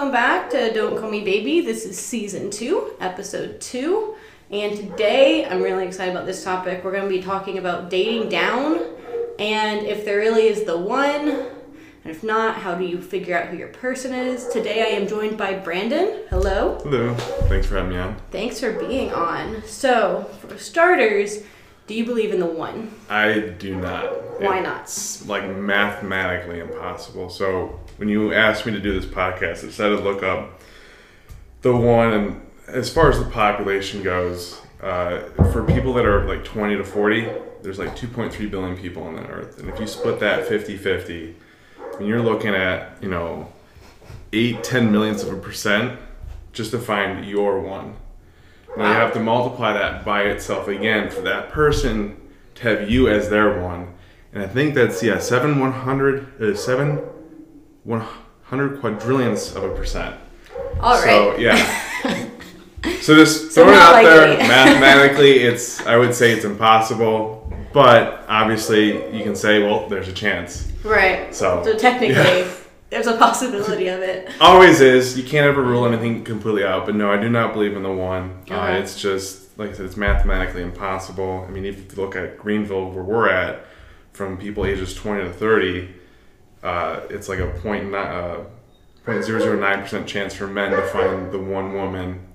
[0.00, 1.60] welcome back to Don't Call Me Baby.
[1.60, 4.14] This is season two, episode two.
[4.50, 6.82] And today I'm really excited about this topic.
[6.82, 8.80] We're going to be talking about dating down
[9.38, 11.28] and if there really is the one.
[11.28, 14.48] And if not, how do you figure out who your person is?
[14.48, 16.22] Today I am joined by Brandon.
[16.30, 16.78] Hello.
[16.82, 17.14] Hello.
[17.50, 18.16] Thanks for having me on.
[18.30, 19.62] Thanks for being on.
[19.66, 21.42] So, for starters,
[21.90, 22.94] do you believe in the one?
[23.08, 24.40] I do not.
[24.40, 24.82] Why not?
[24.82, 27.28] It's like mathematically impossible.
[27.28, 30.58] So when you asked me to do this podcast, I decided to look up
[31.60, 32.14] the one.
[32.14, 35.20] And as far as the population goes, uh,
[35.52, 37.28] for people that are like 20 to 40,
[37.62, 39.58] there's like 2.3 billion people on the earth.
[39.58, 41.36] And if you split that 50 50,
[41.98, 43.52] I you're looking at, you know,
[44.32, 46.00] 8, 10 millionths of a percent
[46.54, 47.96] just to find your one.
[48.78, 52.16] Now you have to multiply that by itself again for that person
[52.54, 53.92] to have you as their one.
[54.32, 57.02] And I think that's, yeah, 7 100, uh, 7
[57.84, 60.16] 100 quadrillionths of a percent.
[60.80, 61.04] All right.
[61.04, 62.26] So, yeah.
[63.02, 69.14] So just So it out there, mathematically, it's I would say it's impossible, but obviously
[69.14, 70.70] you can say, well, there's a chance.
[70.82, 71.34] right.
[71.34, 72.54] So, So technically, yeah.
[72.90, 74.30] there's a possibility of it.
[74.40, 75.18] Always is.
[75.18, 76.86] You can't ever rule anything completely out.
[76.86, 78.42] But no, I do not believe in the one.
[78.50, 78.78] Uh, Okay.
[78.80, 81.44] it's just like I said, it's mathematically impossible.
[81.46, 83.66] I mean, if you look at Greenville, where we're at,
[84.14, 85.88] from people ages twenty to thirty,
[86.62, 88.38] uh, it's like a point uh,
[89.04, 92.26] point zero zero nine percent chance for men to find the one woman.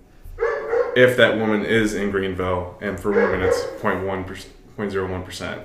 [0.96, 5.62] If that woman is in Greenville, and for women, it's 0.1 percent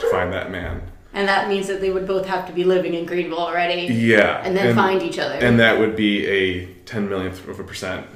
[0.00, 0.82] to find that man.
[1.14, 4.42] And that means that they would both have to be living in Greenville already Yeah,
[4.44, 5.34] and then find each other.
[5.34, 8.06] and that would be a ten millionth of a percent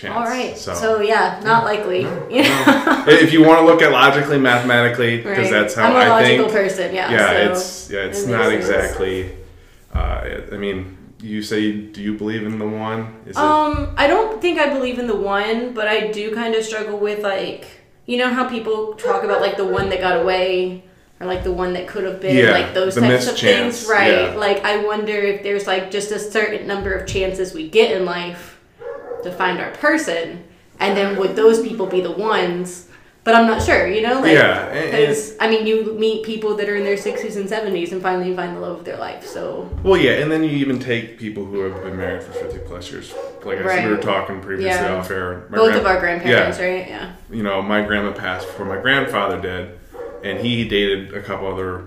[0.00, 0.16] chance.
[0.16, 0.56] All right.
[0.56, 2.02] So, So, yeah, not likely.
[2.30, 3.04] You know?
[3.08, 5.50] if you want to look at logically, mathematically, because Right.
[5.50, 6.56] that's how I'm a I logical think.
[6.56, 6.94] person.
[6.94, 7.10] Yeah.
[7.10, 9.30] yeah, so it's yeah, it's it not exactly.
[9.94, 13.14] Uh, I mean, you say, do you believe in the one?
[13.26, 16.64] Is Um, I don't think I believe in the one, but I do kind of
[16.64, 17.66] struggle with like,
[18.06, 20.84] you know how people talk about like the one that got away
[21.20, 23.90] or like the one that could have been, Yeah, like those types of chance, things,
[23.90, 24.12] right?
[24.30, 24.34] yeah.
[24.34, 28.04] Like I wonder if there's like just a certain number of chances we get in
[28.04, 28.47] life
[29.22, 30.44] to find our person,
[30.80, 32.86] and then would those people be the ones?
[33.24, 36.66] But I'm not sure, you know, like Yeah, because I mean, you meet people that
[36.66, 39.26] are in their 60s and 70s and finally find the love of their life.
[39.26, 42.58] So well, yeah, and then you even take people who have been married for fifty
[42.60, 43.12] plus years.
[43.44, 43.80] Like Right.
[43.80, 44.94] said, we were talking previously Yeah.
[44.96, 45.42] off air.
[45.50, 46.86] Both gran- of our grandparents, yeah, right?
[46.88, 47.06] Yeah.
[47.30, 49.70] you know, my grandma passed before my grandfather did,
[50.24, 51.82] and he dated a couple other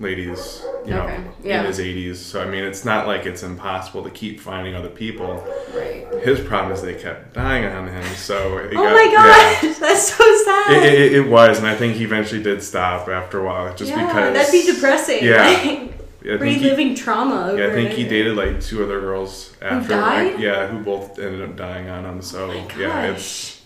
[0.00, 1.60] ladies, you know, Okay, yeah.
[1.60, 2.16] in his 80s.
[2.16, 5.44] So, I mean, it's not like it's impossible to keep finding other people.
[5.74, 6.06] Right.
[6.22, 9.74] His problem is they kept dying on him, so Oh got- my yeah.
[9.80, 10.84] that's so sad.
[10.84, 13.90] It, it, it was, and I think he eventually did stop after a while, just
[13.90, 14.34] yeah, because.
[14.34, 15.24] that'd be depressing.
[15.24, 15.42] Yeah.
[15.46, 15.90] like, I he-
[16.36, 17.48] reliving trauma.
[17.52, 19.88] Over yeah, I think he dated like two other girls after.
[19.88, 20.32] died?
[20.34, 22.22] Like, yeah, who both ended up dying on him.
[22.22, 23.16] So Oh my yeah, gosh.
[23.16, 23.62] it's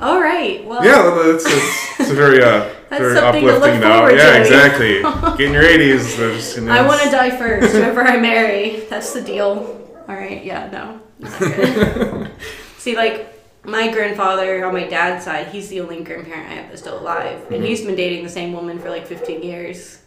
[0.00, 0.64] All right.
[0.66, 0.84] Well.
[0.84, 4.40] yeah, it's, it's, it's a very uh, That's very something to look forward Yeah, to.
[4.40, 5.02] exactly.
[5.36, 6.16] Get in your 80s.
[6.16, 7.72] They're just gonna, I want to die first.
[7.74, 9.74] Whoever I marry, that's the deal.
[10.08, 10.42] All right.
[10.44, 10.70] Yeah.
[10.70, 11.00] No.
[12.78, 13.34] See, like
[13.64, 17.38] my grandfather on my dad's side, he's the only grandparent I have that's still alive,
[17.46, 17.64] and Mm-hmm.
[17.64, 20.00] he's been dating the same woman for like 15 years.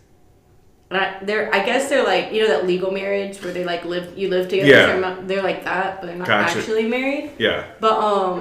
[0.90, 3.86] And I, they're, I guess they're like, you know, that legal marriage where they like
[3.86, 4.68] live, you live together.
[4.70, 4.86] Yeah.
[4.88, 6.60] They're, not, they're like that, but they're not Gotcha.
[6.60, 7.32] actually married.
[7.38, 7.66] Yeah.
[7.80, 8.40] But um,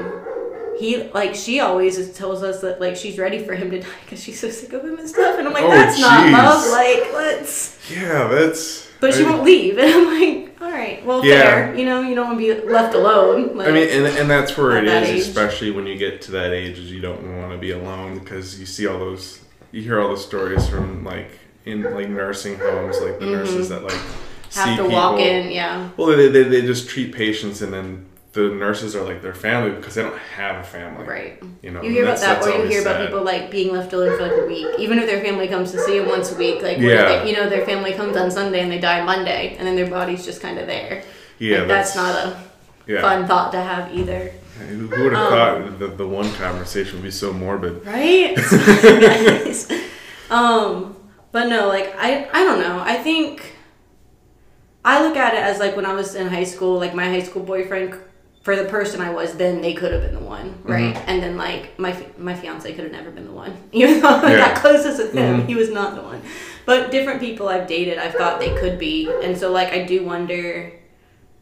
[0.80, 4.22] he like she always tells us that like she's ready for him to die because
[4.22, 5.38] she's so sick of him and stuff.
[5.38, 6.70] And I'm like, Oh, that's not love.
[6.72, 7.78] Like, let's.
[7.90, 8.90] Yeah, that's.
[9.00, 11.42] But she I, won't leave, and I'm like, all right, well, Yeah.
[11.42, 11.74] fair.
[11.74, 13.56] You know, you don't want to be left alone.
[13.56, 15.18] Like, I mean, and, and that's where it is, age.
[15.20, 18.60] especially when you get to that age, is you don't want to be alone because
[18.60, 19.40] you see all those,
[19.72, 21.30] you hear all the stories from like
[21.64, 24.60] in like nursing homes, like the nurses that like Mm-hmm.
[24.60, 24.90] have see to people.
[24.96, 25.50] walk in.
[25.50, 25.88] Yeah.
[25.96, 29.72] Well, they, they, they just treat patients, and then the nurses are like their family
[29.72, 31.04] because they don't have a family.
[31.04, 31.42] Right.
[31.62, 33.06] You know, You hear about that's- that, or you hear about sad.
[33.08, 35.80] people like being left alone for like a week, even if their family comes to
[35.80, 36.62] see them once a week.
[36.62, 37.22] Like, Yeah.
[37.22, 39.88] they, you know, their family comes on Sunday and they die Monday, and then their
[39.90, 41.02] body's just kind of there.
[41.38, 42.36] Yeah, Like, that's, not a
[42.86, 43.00] yeah.
[43.00, 44.30] fun thought to have either.
[44.68, 47.84] Who who would have Um, thought that the one conversation would be so morbid?
[47.86, 48.36] right
[50.30, 50.94] um
[51.32, 53.56] but no like i i don't know i think
[54.84, 57.22] i look at it as like when i was in high school like my high
[57.22, 57.94] school boyfriend
[58.42, 60.96] for the person i was then they could have been the one right?
[61.06, 64.32] And then like my my fiance could have never been the one even though i
[64.32, 64.48] Yeah.
[64.54, 65.42] got closest with him.
[65.42, 65.46] Mhm.
[65.46, 66.22] he was not the one.
[66.66, 69.10] But different people i've dated i've thought they could be.
[69.22, 70.72] And so like i do wonder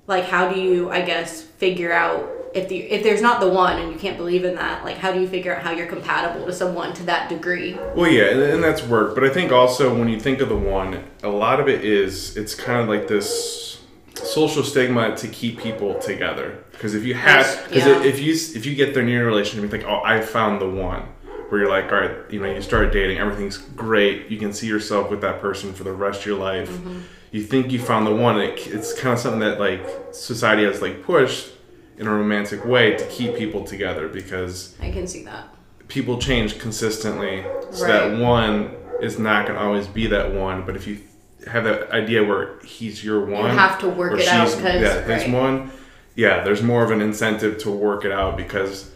[0.06, 3.78] like how do you i guess figure out if the if there's not the one
[3.78, 6.46] and you can't believe in that like how do you figure out how you're compatible
[6.46, 7.76] to someone to that degree?
[7.94, 9.14] Well, yeah, and that's work.
[9.14, 12.36] But I think also when you think of the one, a lot of it is
[12.38, 13.77] it's kind of like this
[14.26, 16.58] social stigma to keep people together.
[16.72, 18.02] Because if you have, because yeah.
[18.02, 20.68] if you if you get there near a relationship, you think, oh, I found the
[20.68, 21.02] one.
[21.48, 24.28] Where you're like, all right, you know, you start dating, everything's great.
[24.30, 26.68] You can see yourself with that person for the rest of your life.
[26.68, 27.00] Mm-hmm.
[27.32, 28.38] You think you found the one.
[28.38, 29.80] It, it's kind of something that like
[30.12, 31.48] society has like pushed
[31.96, 35.48] in a romantic way to keep people together because I can see that.
[35.88, 38.10] people change consistently so Right.
[38.10, 40.98] that one is not going to always be that one but if you
[41.48, 45.00] have that idea where he's your one You have to work it out 'cause- yeah
[45.00, 45.32] there's right.
[45.32, 45.70] one
[46.14, 48.90] yeah there's more of an incentive to work it out because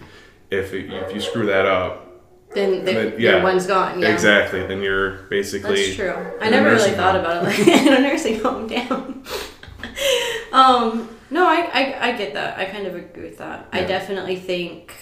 [0.50, 2.20] if, it, if you screw that up
[2.54, 3.43] Then the, Then, yeah.
[3.43, 4.00] one's gone.
[4.00, 4.12] Yeah.
[4.12, 6.14] exactly then you're basically That's true.
[6.40, 7.25] I never really thought home.
[7.25, 8.66] about it like in a nursing home.
[8.72, 9.22] Damn.
[10.52, 12.58] um, no, I, I I get that.
[12.58, 13.66] I kind of agree with that.
[13.72, 14.93] I definitely think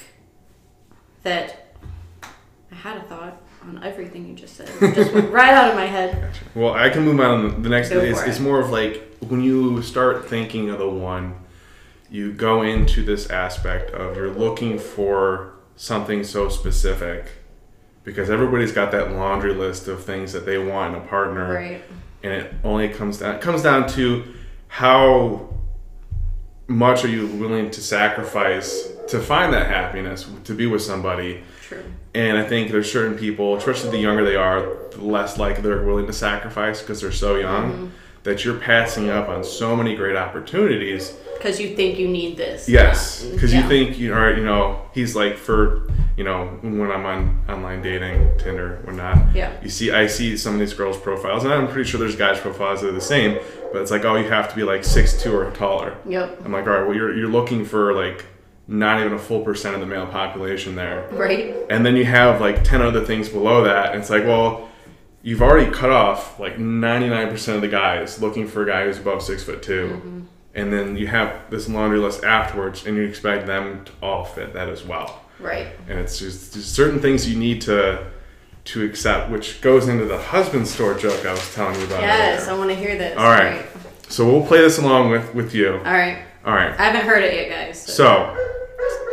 [1.24, 1.74] that
[2.22, 4.70] I had a thought on everything you just said.
[4.80, 6.32] It just went right out of my head.
[6.54, 7.62] Well, I can move on.
[7.62, 10.88] The next Go is for it's more of like when you start thinking of the
[10.88, 11.34] one,
[12.10, 17.30] you go into this aspect of you're looking for something so specific
[18.02, 21.82] because everybody's got that laundry list of things that they want in a partner, Right.
[22.22, 24.24] and it only comes down it comes down to
[24.68, 25.48] how
[26.66, 31.82] much are you willing to sacrifice to find that happiness to be with somebody True.
[32.14, 35.82] and I think there's certain people, especially the younger they are, the less likely they're
[35.84, 37.86] willing to sacrifice because they're so young Mm-hmm.
[38.24, 41.14] that you're passing up on so many great opportunities.
[41.38, 42.68] Because you think you need this.
[42.68, 43.62] Yes, because Yeah.
[43.62, 45.88] you think you are, you know, he's like for,
[46.18, 49.34] you know, when I'm on online dating, Tinder, whatnot.
[49.34, 49.52] Yeah.
[49.62, 52.38] You see, I see some of these girls' profiles, and I'm pretty sure there's guys'
[52.40, 53.38] profiles that are the same.
[53.72, 55.96] But it's like, oh, you have to be like six two or taller.
[56.06, 56.42] Yep.
[56.44, 58.26] I'm like, all right, well, you're you're looking for like
[58.70, 61.54] not even a full percent of the male population there Right.
[61.68, 64.68] and then you have like 10 other things below that and it's like well
[65.22, 69.22] you've already cut off like 99% of the guys looking for a guy who's above
[69.22, 70.20] six foot 2 mm-hmm.
[70.54, 74.52] and then you have this laundry list afterwards and you expect them to all fit
[74.54, 75.66] that as well Right.
[75.88, 78.06] and it's just, just certain things you need to
[78.66, 82.46] to accept which goes into the husband store joke i was telling you about Yes,
[82.46, 83.16] I want to hear this.
[83.18, 83.66] all right
[84.08, 86.18] so we'll play this along with with you All right.
[86.44, 87.82] all right I haven't heard it yet, guys.
[87.82, 88.36] so,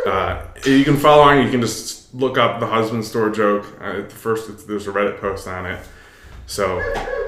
[0.07, 1.43] uh, you can follow on.
[1.43, 3.65] You can just look up the husband store joke.
[3.79, 5.85] Uh, at first, it's, there's a Reddit post on it.
[6.45, 6.79] So,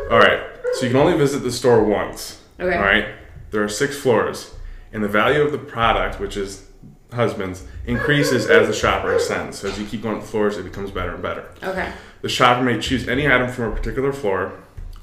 [0.10, 0.42] all right.
[0.74, 2.42] So you can only visit the store once.
[2.60, 2.76] Okay.
[2.76, 3.06] All right.
[3.52, 4.54] There are six floors,
[4.94, 6.68] and the value of the product, which is
[7.12, 9.60] husbands, increases as the shopper ascends.
[9.60, 11.50] So as you keep going up floors, it becomes better and better.
[11.64, 11.92] Okay.
[12.22, 14.54] The shopper may choose any item from a particular floor,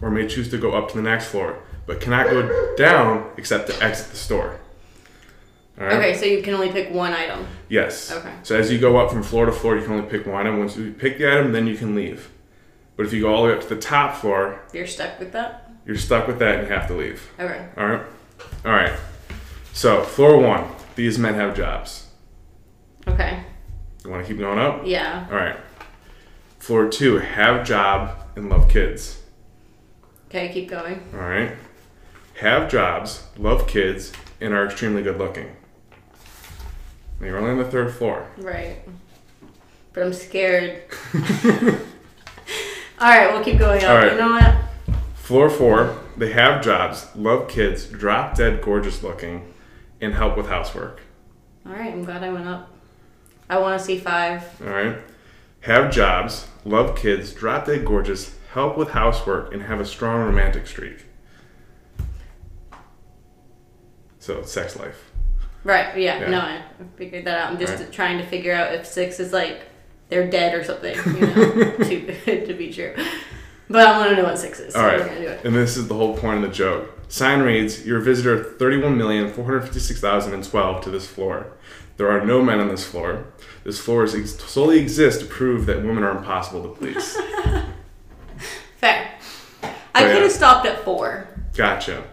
[0.01, 3.69] or may choose to go up to the next floor, but cannot go down except
[3.69, 4.61] to exit the store.
[5.77, 5.93] Right.
[5.93, 7.47] Okay, so you can only pick one item.
[7.69, 8.11] Yes.
[8.11, 8.33] Okay.
[8.43, 10.59] So as you go up from floor to floor, you can only pick one item.
[10.59, 12.31] Once you pick the item, then you can leave.
[12.97, 15.33] But if you go all the way up to the top floor, You're stuck with
[15.33, 15.71] that?
[15.85, 17.31] you're stuck with that and you have to leave.
[17.39, 17.69] Okay.
[17.77, 18.03] All right.
[18.65, 18.99] All right.
[19.75, 20.65] So floor one,
[20.95, 22.07] these men have jobs.
[23.07, 23.45] Okay.
[24.03, 24.83] You want to keep going up?
[24.87, 25.27] Yeah.
[25.31, 25.57] All right.
[26.59, 29.23] Floor two, have job and love kids.
[30.29, 31.03] Okay, keep going.
[31.13, 31.53] All right.
[32.41, 35.55] Have jobs, love kids, and are extremely good looking.
[37.21, 38.29] You're only on the third floor.
[38.37, 38.79] Right.
[39.93, 40.83] But I'm scared.
[42.99, 43.91] All right, we'll keep going up.
[43.91, 44.13] All right.
[44.13, 44.97] You know what?
[45.15, 49.53] Floor four, they have jobs, love kids, drop dead gorgeous looking,
[50.01, 51.01] and help with housework.
[51.67, 52.71] All right, I'm glad I went up.
[53.49, 54.45] I want to see five.
[54.63, 54.99] All right.
[55.61, 60.67] Have jobs, love kids, drop dead gorgeous, help with housework, and have a strong romantic
[60.67, 61.07] streak.
[64.19, 65.11] So, sex life.
[65.67, 65.97] Right.
[65.99, 66.21] Yeah.
[66.21, 66.31] Yeah.
[66.31, 66.63] No, I
[66.97, 67.51] figured that out.
[67.51, 67.93] I'm just Right.
[67.93, 69.63] trying to figure out if six is like
[70.09, 70.95] they're dead or something.
[70.97, 72.95] You know, good to be true.
[73.69, 74.75] But I want to know what six is.
[74.75, 75.01] So All right.
[75.01, 75.45] gonna do it.
[75.45, 76.93] And this is the whole point of the joke.
[77.09, 81.49] Sign reads, Your visitor 31,456,012 to this floor.
[81.97, 83.27] There are no men on this floor.
[83.65, 87.17] This floor is ex- solely exists to prove that women are impossible to please.
[88.79, 89.11] Fair.
[89.95, 91.27] I Oh, could have stopped at four.
[91.55, 92.05] Gotcha.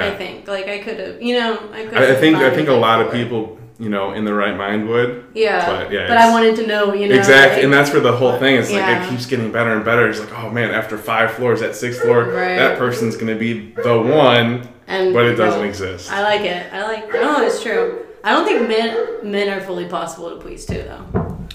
[0.00, 1.22] I think like I could have.
[1.22, 1.98] You know, I could.
[1.98, 4.88] I, I think I think a lot of people, you know, in the right mind
[4.88, 5.26] would.
[5.34, 5.66] Yeah.
[5.66, 6.92] But, yeah, But I wanted to know.
[6.94, 7.14] You know.
[7.16, 9.04] exactly, like- and that's where the whole thing is like Yeah.
[9.06, 10.08] it keeps getting better and better.
[10.08, 12.56] It's like, oh man, after five floors, that sixth floor, Right.
[12.56, 15.66] that person's gonna be the one, and but it doesn't no.
[15.68, 16.10] exist.
[16.12, 16.72] I like it.
[16.72, 17.12] I like.
[17.12, 18.06] No, it's true.
[18.24, 21.04] I don't think men men are fully possible to please too, though.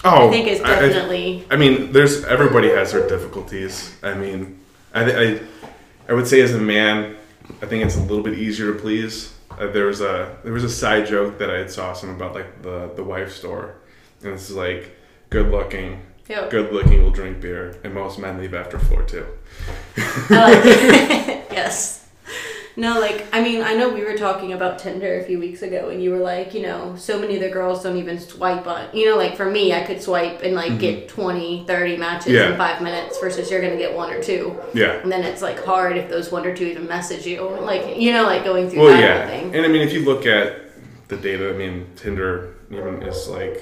[0.03, 1.45] oh, I think it's I- I- definitely.
[1.49, 3.95] I mean, there's everybody has their difficulties.
[4.03, 4.59] I mean,
[4.93, 5.39] I, I,
[6.09, 7.15] I would say as a man,
[7.61, 9.33] I think it's a little bit easier to please.
[9.51, 12.35] Uh, there was a there was a side joke that I had saw some about
[12.35, 13.75] like the the wife store,
[14.23, 14.95] and this is like
[15.29, 16.49] good looking, Yep.
[16.49, 19.25] good looking will drink beer, and most men leave after floor two.
[19.97, 21.47] I like it.
[21.51, 22.07] yes.
[22.79, 25.89] No, like I mean, I know we were talking about Tinder a few weeks ago,
[25.89, 28.85] and you were like, you know, so many of the girls don't even swipe on.
[28.93, 32.35] You know, like for me, I could swipe and like get 20, 30 matches Mm-hmm.
[32.35, 32.51] Yeah.
[32.51, 34.55] in five minutes versus you're gonna get one or two.
[34.75, 34.91] Yeah.
[35.01, 38.13] And then it's like hard if those one or two even message you, like you
[38.13, 39.55] know, like going through Well, that yeah, thing.
[39.55, 40.61] and I mean, if you look at
[41.07, 43.59] the data, I mean, Tinder even is like,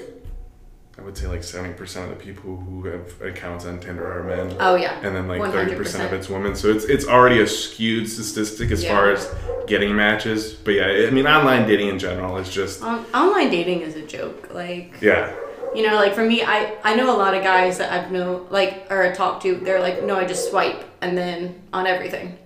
[0.98, 4.22] I would say like seventy percent of the people who have accounts on Tinder are
[4.24, 4.56] men.
[4.58, 4.98] Oh yeah.
[5.02, 6.54] and then like thirty percent of it's women.
[6.56, 9.32] So it's it's already a skewed statistic as far as
[9.66, 10.54] getting matches.
[10.54, 14.06] But yeah, I mean, online dating in general is just On, online dating is a
[14.06, 14.54] joke.
[14.54, 15.34] Like yeah,
[15.74, 18.46] you know, like for me, I I know a lot of guys that I've know
[18.50, 19.54] like or talked to.
[19.56, 22.38] They're like, no, I just swipe and then on everything.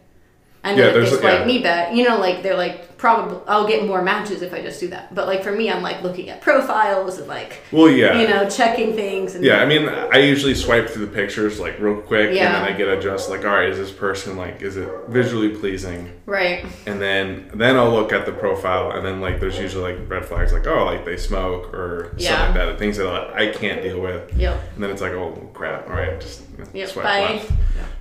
[0.64, 1.46] And Yeah, then if there's- they swipe yeah.
[1.46, 4.78] me back, you know, like they're like probably I'll get more matches if I just
[4.78, 5.14] do that.
[5.14, 8.48] But like for me, I'm like looking at profiles and like well, yeah, you know
[8.48, 12.34] checking things and Yeah, I mean, I usually swipe through the pictures like real quick,
[12.34, 12.46] Yeah.
[12.46, 14.88] and then I get a just like, all right, is this person like, is it
[15.08, 16.12] visually pleasing?
[16.26, 16.64] right.
[16.86, 20.24] And then then I'll look at the profile, and then like there's usually like red
[20.26, 22.36] flags, like oh, like they smoke or Yeah.
[22.36, 24.32] something like that, things that I can't deal with.
[24.36, 24.60] Yep.
[24.74, 26.42] And then it's like, oh crap, all right, just
[26.74, 26.88] Yep.
[26.90, 27.20] swipe Bye.
[27.36, 27.50] left.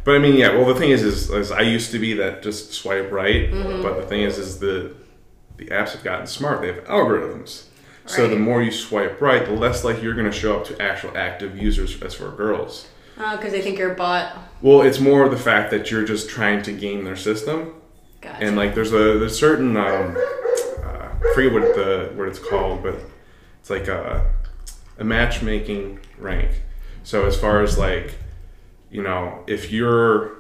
[0.04, 0.56] But I mean, yeah.
[0.56, 3.82] Well, the thing is, is, is I used to be that just swipe right, Mm-hmm.
[3.82, 4.89] but the thing is, is the
[5.60, 6.62] the apps have gotten smart.
[6.62, 7.66] They have algorithms.
[8.06, 10.82] So the more you swipe right, the less likely you're going to show up to
[10.82, 12.88] actual active users as for girls.
[13.20, 14.36] Oh, because they think you're a bot.
[14.62, 17.76] Well, it's more the fact that you're just trying to game their system,
[18.22, 18.44] Gotcha.
[18.44, 20.18] and like there's a there's certain um,
[20.84, 22.96] uh, I forget what the what it's called, but
[23.60, 24.34] it's like a
[24.98, 26.50] a matchmaking rank.
[27.04, 28.16] So as far as like,
[28.90, 30.39] you know, if you're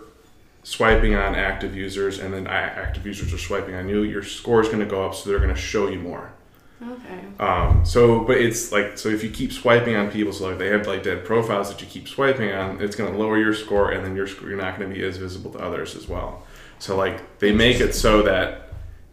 [0.70, 4.68] swiping on active users and then active users are swiping on you, your score is
[4.68, 6.32] going to go up, so they're going to show you more.
[6.80, 7.22] okay.
[7.40, 10.68] Um, so, but it's like, so if you keep swiping on people, so like they
[10.68, 13.90] have like dead profiles that you keep swiping on, it's going to lower your score,
[13.90, 16.46] and then your you're not going to be as visible to others as well.
[16.78, 18.70] So like they make it so that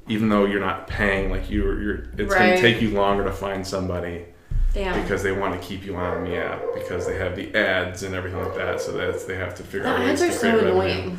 [0.08, 3.32] even though you're not paying, like you're, you're it's going to take you longer to
[3.32, 4.26] find somebody
[4.74, 5.00] Damn.
[5.00, 8.14] because they want to keep you on the app because they have the ads and
[8.14, 8.78] everything like that.
[8.82, 11.16] So that's they have to figure the out ads ways to are so create revenue.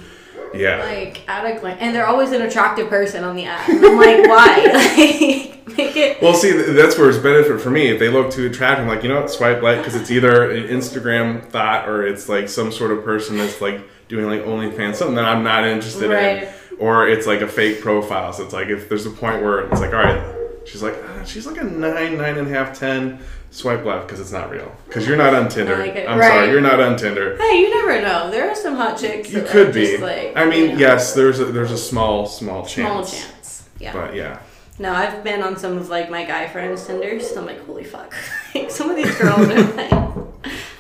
[0.53, 0.83] Yeah.
[0.83, 3.67] Like at a glance, and they're always an attractive person on the app.
[3.69, 5.53] And I'm like, why?
[5.67, 6.21] Like, make it.
[6.21, 7.87] Well, see, that's where it's benefit for me.
[7.89, 10.49] If they look too attractive, I'm like, you know what, swipe left because it's either
[10.49, 14.95] an Instagram thought or it's like some sort of person that's like doing like OnlyFans,
[14.95, 16.43] something that I'm not interested Right.
[16.43, 16.49] in,
[16.79, 18.31] or it's like a fake profile.
[18.33, 20.35] So it's like if there's a point where it's like, all right,
[20.65, 23.19] she's like, ah, she's like a nine, nine and a half, ten.
[23.51, 24.71] Swipe left because it's not real.
[24.87, 25.77] Because you're not on Tinder.
[25.77, 25.95] like.
[26.07, 26.27] I'm Right.
[26.31, 27.37] sorry, you're not on Tinder.
[27.37, 28.29] Hey, you never know.
[28.29, 29.31] There are some hot chicks.
[29.31, 29.97] You could be.
[29.97, 33.09] Like, I mean, you know, yes, there's a, there's a small, small chance.
[33.09, 33.69] Small chance.
[33.79, 33.93] Yeah.
[33.93, 34.39] But yeah.
[34.79, 37.35] No, I've been on some of like my guy friends' Tinders.
[37.35, 38.13] I'm like, holy fuck!
[38.55, 39.91] like some of these girls are like,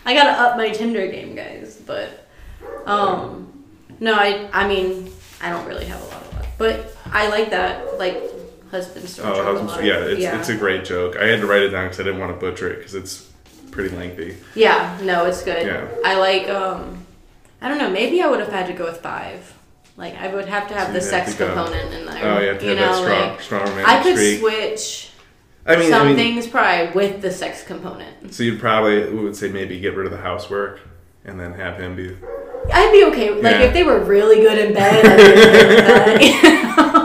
[0.05, 1.81] I gotta up my Tinder game, guys.
[1.83, 2.27] But,
[2.85, 3.63] um,
[3.99, 7.49] no, I I mean, I don't really have a lot of luck, but I like
[7.49, 8.21] that like
[8.71, 9.29] husband story.
[9.37, 10.39] Oh, husband's, yeah, it's, yeah.
[10.39, 11.15] it's a great joke.
[11.17, 13.29] I had to write it down because I didn't want to butcher it because it's
[13.71, 14.37] pretty lengthy.
[14.55, 15.65] yeah, no, it's good.
[15.65, 15.87] Yeah.
[16.05, 17.05] I like um,
[17.61, 17.89] I don't know.
[17.89, 19.53] Maybe I would have had to go with five.
[19.97, 22.23] Like I would have to have So the sex go- component in there.
[22.25, 24.39] Oh, to you have that know, strong, like strong romantic I could streak.
[24.39, 25.11] switch.
[25.65, 28.33] I mean, some I mean, things probably with the sex component.
[28.33, 30.79] so you'd probably we would say maybe get rid of the housework
[31.25, 32.15] and then have him be.
[32.73, 33.31] I'd be okay.
[33.31, 33.61] Like Yeah.
[33.63, 36.93] if they were really good in bed, I'd be okay with that.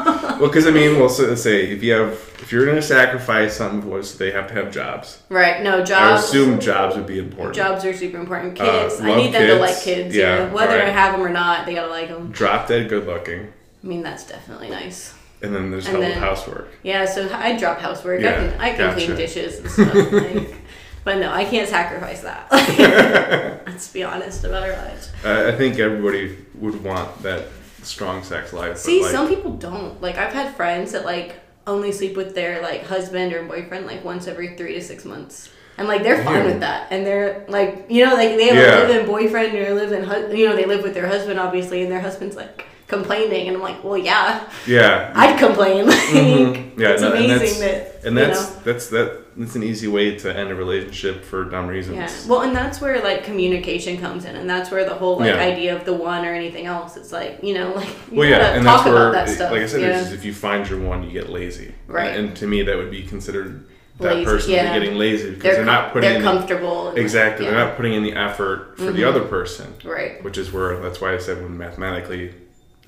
[0.43, 3.57] Well, because I mean, well, so, say if you have if you're going to sacrifice
[3.57, 5.23] some was they have to have jobs.
[5.29, 5.63] right?
[5.63, 5.93] No jobs.
[5.93, 7.55] I assume jobs would be important.
[7.55, 8.61] jobs are super important.
[8.61, 10.17] Uh, Kids, I need them to like kids.
[10.17, 12.33] Yeah, Yeah, whether I have them or not, they gotta like them.
[12.33, 13.53] Drop dead good looking,
[13.85, 15.15] I mean, that's definitely nice.
[15.43, 16.71] and then there's And then- housework.
[16.83, 18.19] Yeah, so I drop housework.
[18.19, 19.07] I Yeah, can I can gotcha.
[19.07, 20.13] clean dishes and stuff.
[20.13, 20.57] like,
[21.05, 22.49] but no, I can't sacrifice that.
[23.69, 25.13] Let's be honest about our lives.
[25.25, 27.45] Uh, I think everybody would want that
[27.83, 28.79] strong sex life.
[28.79, 30.01] See, like, some people don't.
[30.03, 31.37] Like I've had friends that like
[31.67, 35.49] only sleep with their like husband or boyfriend like once every three to six months.
[35.79, 36.47] And like they're fine Damn.
[36.47, 38.77] with that, and they're like, you know, like they have Yeah.
[38.77, 41.91] a live-in boyfriend or live-in, hu- you know, they live with their husband obviously, and
[41.91, 45.87] their husband's like complaining, and I'm like, well, yeah, yeah, I'd complain.
[45.93, 46.79] Like, Mhm.
[46.79, 50.17] Yeah, it's no, and amazing that's- that and that's that's that that's an easy way
[50.17, 51.97] to end a relationship for dumb reasons.
[51.97, 52.11] Yeah.
[52.31, 55.41] Well, and that's where like communication comes in, and that's where the whole like Yeah.
[55.41, 56.97] idea of the one or anything else.
[56.97, 59.53] It's like you know, like you Well, yeah, and talk that's where, about that stuff.
[59.53, 59.89] like I said, yeah.
[59.91, 61.75] it's just if you find your one, you get lazy.
[61.87, 62.15] Right.
[62.17, 63.67] And, to me, that would be considered
[63.99, 64.73] that Lazy, person yeah.
[64.79, 66.89] getting lazy because they're they're, not putting they're in the, comfortable.
[66.89, 67.45] and, exactly.
[67.45, 69.07] They're not putting in the effort for the Mhm.
[69.09, 70.23] other person, right.
[70.25, 72.33] which is where that's why I said when mathematically,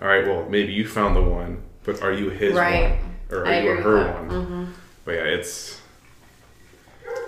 [0.00, 2.98] all right, well maybe you found the one, but are you his Right.
[3.30, 4.28] one or are I you her one?
[4.30, 4.64] hmm
[5.04, 5.78] But yeah, it's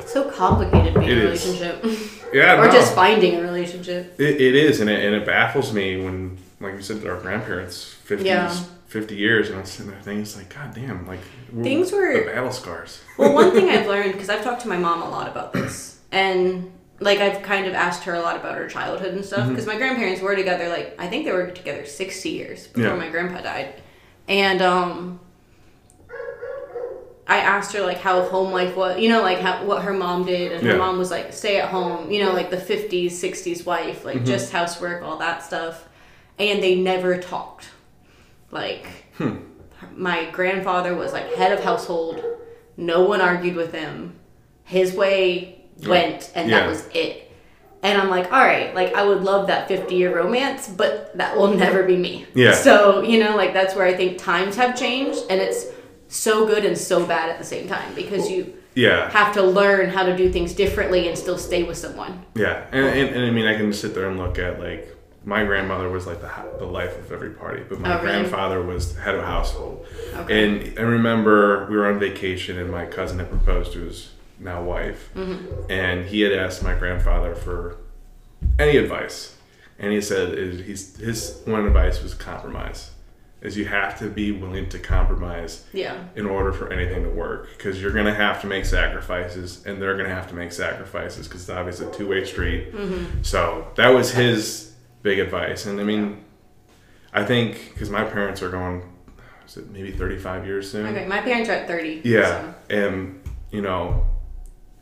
[0.00, 1.44] It's so complicated being in It a is.
[1.46, 2.72] relationship, yeah, or no.
[2.72, 4.14] just finding a relationship.
[4.20, 7.20] It, it is, and it, and it baffles me when like you said, to our
[7.20, 8.48] grandparents, 50, Yeah.
[8.86, 11.20] 50 years, and I'm sitting there thinking, it's like, God damn, like,
[11.62, 13.02] Things were- the battle scars.
[13.18, 15.98] Well, one thing I've learned because I've talked to my mom a lot about this,
[16.12, 19.26] and like I've kind of asked her a lot about her childhood and Mm-hmm.
[19.26, 20.68] stuff because my grandparents were together.
[20.70, 22.96] Like I think they were together sixty years before Yeah.
[22.96, 23.74] my grandpa died,
[24.28, 25.20] and um,
[27.28, 30.24] I asked her like how home life was, you know, like how what her mom
[30.24, 30.78] did, and her Yeah.
[30.78, 34.24] mom was like stay at home, you know, like the fifties, sixties wife, like Mm-hmm.
[34.26, 35.84] just housework, all that stuff,
[36.38, 37.68] and they never talked,
[38.50, 38.86] like
[39.18, 39.36] Hmm.
[39.96, 42.22] my grandfather was like head of household.
[42.76, 44.14] No one argued with him.
[44.64, 46.60] His way went, and Yeah.
[46.60, 47.22] that was it.
[47.82, 51.36] And I'm like, all right, like I would love that 50 year romance, but that
[51.36, 52.26] will never be me.
[52.34, 52.52] Yeah.
[52.52, 55.66] So, you know, like that's where I think times have changed, and it's
[56.08, 59.10] so good and so bad at the same time because you Yeah.
[59.10, 62.24] have to learn how to do things differently and still stay with someone.
[62.34, 64.92] Yeah, and, and, and I mean, I can sit there and look at like
[65.24, 68.12] my grandmother was like the the life of every party, but my Oh, really?
[68.20, 69.84] grandfather was the head of household.
[70.14, 70.44] Okay.
[70.44, 74.62] And I remember we were on vacation, and my cousin had proposed to his now
[74.62, 75.70] wife, Mm-hmm.
[75.70, 77.76] and he had asked my grandfather for
[78.58, 79.34] any advice,
[79.80, 82.90] and he said is he's his one advice was compromise,
[83.42, 85.96] is you have to be willing to compromise Yeah.
[86.16, 89.80] in order for anything to work because you're going to have to make sacrifices and
[89.80, 93.22] they're going to have to make sacrifices because it's obviously a two-way street Mm-hmm.
[93.22, 96.24] so that was his big advice and i mean
[97.12, 98.82] i think because my parents are going
[99.46, 101.06] is it maybe 35 years soon Okay.
[101.06, 102.00] My parents are at 30.
[102.04, 104.04] yeah and you know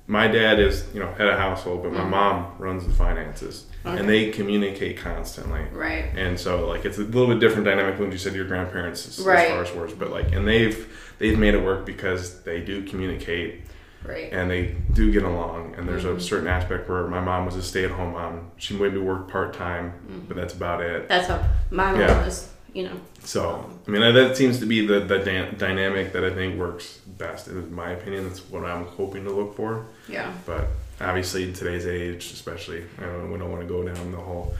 [0.06, 3.88] my dad is you know head of household but my mom runs the finances Mm-hmm.
[3.92, 4.00] Okay.
[4.00, 6.06] and they communicate constantly right.
[6.16, 9.20] and so like it's a little bit different dynamic when you said your grandparents as,
[9.26, 9.44] Right.
[9.46, 12.82] as far as words but like and they've they've made it work because they do
[12.84, 13.60] communicate
[14.02, 14.32] Right.
[14.32, 16.16] and they do get along and there's Mm-hmm.
[16.16, 20.18] a certain aspect where my mom was a stay-at-home mom she maybe worked part-time Mm-hmm.
[20.28, 22.24] but that's about it That's how my mom Yeah.
[22.24, 22.96] was, you know.
[23.22, 27.00] so i mean that seems to be the the dan- dynamic that i think works
[27.18, 30.32] best in my opinion that's what i'm hoping to look for Yeah.
[30.46, 30.68] but
[31.00, 34.54] obviously in today's age especially I don't, we don't want to go down the whole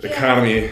[0.00, 0.10] Yeah.
[0.10, 0.70] economy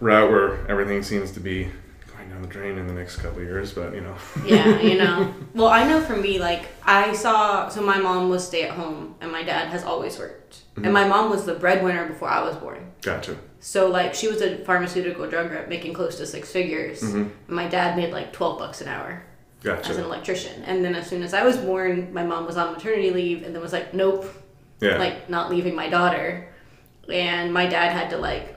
[0.00, 1.68] route where everything seems to be
[2.14, 4.98] going down the drain in the next couple of years but you know yeah, you
[5.02, 5.32] know.
[5.54, 7.68] Well, I know for me, like I saw.
[7.70, 10.56] So my mom was stay at home, and my dad has always worked.
[10.74, 10.84] Mm-hmm.
[10.84, 12.92] And my mom was the breadwinner before I was born.
[13.00, 17.00] gotcha So like she was a pharmaceutical drug rep, making close to six figures.
[17.00, 17.30] Mhm.
[17.48, 19.22] My dad made like twelve bucks an hour
[19.74, 20.62] as an electrician.
[20.64, 23.54] And then as soon as I was born, my mom was on maternity leave, and
[23.54, 24.26] then was like, nope,
[24.80, 26.48] yeah like not leaving my daughter.
[27.12, 28.56] And my dad had to like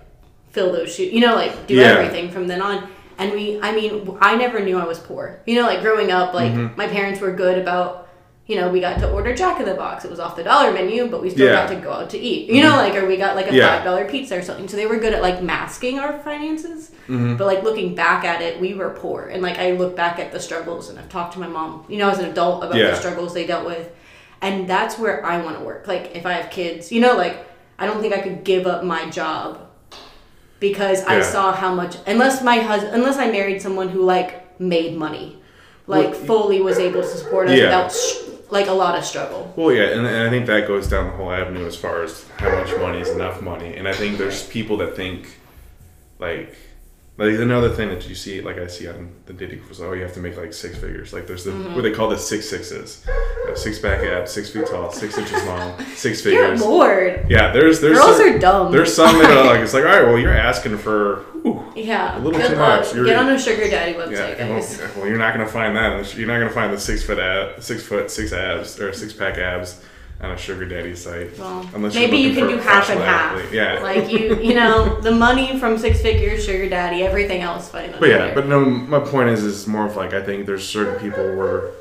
[0.51, 1.87] fill those shoes, you know, like do Yeah.
[1.87, 2.89] everything from then on.
[3.17, 5.39] And we, I mean, I never knew I was poor.
[5.45, 6.75] You know, like growing up, like Mm-hmm.
[6.77, 8.08] my parents were good about,
[8.49, 10.03] you know, we got to order Jack in the Box.
[10.05, 11.59] It was off the dollar menu, but we still Yeah.
[11.67, 11.73] Mm-hmm.
[11.73, 12.49] got to go out to eat.
[12.49, 13.75] You know, like or we got like a Yeah.
[13.75, 14.67] five dollar pizza or something.
[14.67, 16.89] So they were good at like masking our finances.
[17.07, 17.35] Mm-hmm.
[17.37, 19.27] But like looking back at it, we were poor.
[19.31, 21.97] And like I look back at the struggles, and I've talked to my mom, you
[21.99, 22.89] know, as an adult about Yeah.
[22.89, 23.87] the struggles they dealt with,
[24.41, 25.87] and that's where I want to work.
[25.87, 27.37] Like if I have kids, you know, like
[27.77, 29.59] I don't think I could give up my job
[30.59, 31.97] because I saw how much.
[32.07, 35.37] Unless my husband, unless I married someone who like made money,
[35.87, 37.65] like Well, fully was able to support us Yeah.
[37.65, 37.91] without
[38.49, 39.53] like a lot of struggle.
[39.55, 42.27] Well, yeah, and, and I think that goes down the whole avenue as far as
[42.37, 43.75] how much money is enough money.
[43.75, 45.37] And I think there's people that think,
[46.19, 46.55] like,
[47.19, 50.01] like another thing that you see, like I see on the dating was, oh, you
[50.03, 51.13] have to make like six figures.
[51.13, 51.75] Like there's the Mm-hmm.
[51.75, 53.05] what they call the six sixes,
[53.47, 56.61] uh, six back abs, six feet tall, six inches long, six figures.
[56.61, 57.25] bored.
[57.29, 58.71] Yeah, there's there's Girls some, are dumb.
[58.71, 61.25] there's some that are like it's like all right, well you're asking for.
[61.43, 62.93] Whew, Yeah, A little good too much.
[62.93, 64.95] You're- Get on a sugar daddy yeah, website, well, guys.
[64.97, 66.15] well, you're not gonna find that.
[66.17, 69.37] You're not gonna find the six foot ab, six foot six abs or six pack
[69.37, 69.81] abs
[70.21, 71.37] on a sugar daddy site.
[71.37, 73.35] Well, Unless maybe you can do half and professional half.
[73.37, 73.53] athlete.
[73.53, 73.79] Yeah.
[73.79, 77.93] Like you, you know, the money from six figures, sugar daddy, everything else fine.
[77.99, 80.99] But yeah, but no, my point is, is more of like I think there's certain
[80.99, 81.71] people where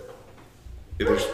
[0.98, 1.26] there's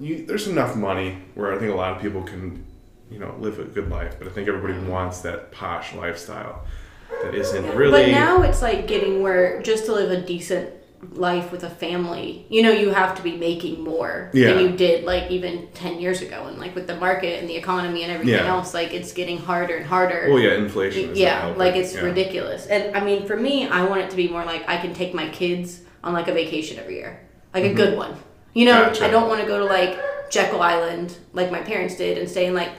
[0.00, 2.64] you, there's enough money where I think a lot of people can,
[3.10, 4.16] you know, live a good life.
[4.18, 6.64] But I think everybody wants that posh lifestyle
[7.22, 8.04] that isn't really.
[8.04, 10.72] But now it's like getting where just to live a decent
[11.12, 14.52] life with a family, you know, you have to be making more Yeah.
[14.52, 17.56] than you did like even ten years ago, and like with the market and the
[17.56, 18.48] economy and everything Yeah.
[18.48, 20.26] else, like it's getting harder and harder.
[20.28, 21.10] well, yeah, inflation.
[21.10, 22.02] Is yeah, like it's Yeah.
[22.02, 22.66] ridiculous.
[22.66, 25.14] And I mean, for me, I want it to be more like I can take
[25.14, 27.20] my kids on like a vacation every year,
[27.54, 27.76] like a mm-hmm.
[27.76, 28.16] good one.
[28.54, 29.06] You know, Gotcha.
[29.06, 29.98] I don't want to go to like
[30.30, 32.72] Jekyll Island like my parents did and stay in like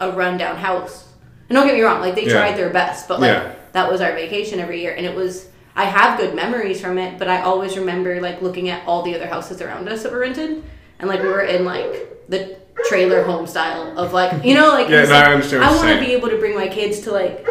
[0.00, 1.08] a rundown house.
[1.48, 4.12] And don't get me wrong, like they tried their best, but like that was our
[4.14, 5.48] vacation every year, and it was.
[5.74, 9.14] I have good memories from it, but I always remember like looking at all the
[9.14, 10.62] other houses around us that were rented,
[10.98, 12.56] and like we were in like the
[12.88, 15.88] trailer home style of like you know like Yeah, no, like, I understand I want
[15.88, 17.46] to be able to bring my kids to like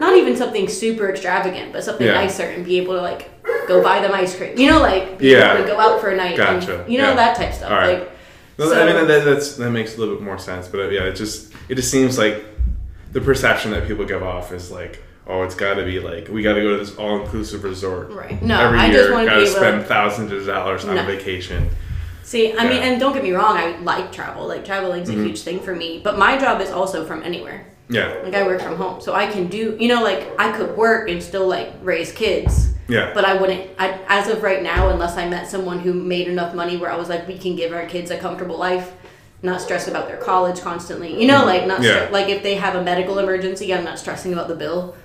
[0.00, 2.14] not even something super extravagant, but something Yeah.
[2.14, 3.30] nicer and be able to like
[3.66, 4.56] go buy them ice cream.
[4.58, 5.66] You know, like Yeah.
[5.66, 6.36] go out for a night.
[6.36, 6.82] Gotcha.
[6.82, 7.14] And, you know Yeah.
[7.16, 7.70] that type stuff.
[7.70, 8.00] All right.
[8.00, 8.10] Like
[8.58, 10.88] No, So- I mean that, that's that makes a little bit more sense, but uh,
[10.88, 12.44] yeah, it just it just seems like
[13.12, 16.42] the perception that people give off is like, oh, it's got to be like we
[16.42, 18.40] got to go to this all inclusive resort Right.
[18.42, 20.84] No, every I year, just want to got to able spend to thousands of dollars
[20.84, 21.02] on No.
[21.02, 21.70] a vacation.
[22.22, 22.56] see.
[22.56, 24.46] I mean, and don't get me wrong, I like travel.
[24.46, 25.20] Like traveling's Mm-hmm.
[25.20, 26.00] a huge thing for me.
[26.02, 27.66] But my job is also from anywhere.
[27.90, 29.76] Yeah, Like I work from home, so I can do.
[29.78, 32.70] You know, like I could work and still like raise kids.
[32.88, 33.70] yeah, But I wouldn't.
[33.78, 36.96] I, as of right now, unless I met someone who made enough money where I
[36.96, 38.92] was like, we can give our kids a comfortable life,
[39.42, 41.20] not stress about their college constantly.
[41.20, 42.06] You know, like not Yeah.
[42.06, 44.96] stre- like if they have a medical emergency, I'm not stressing about the bill.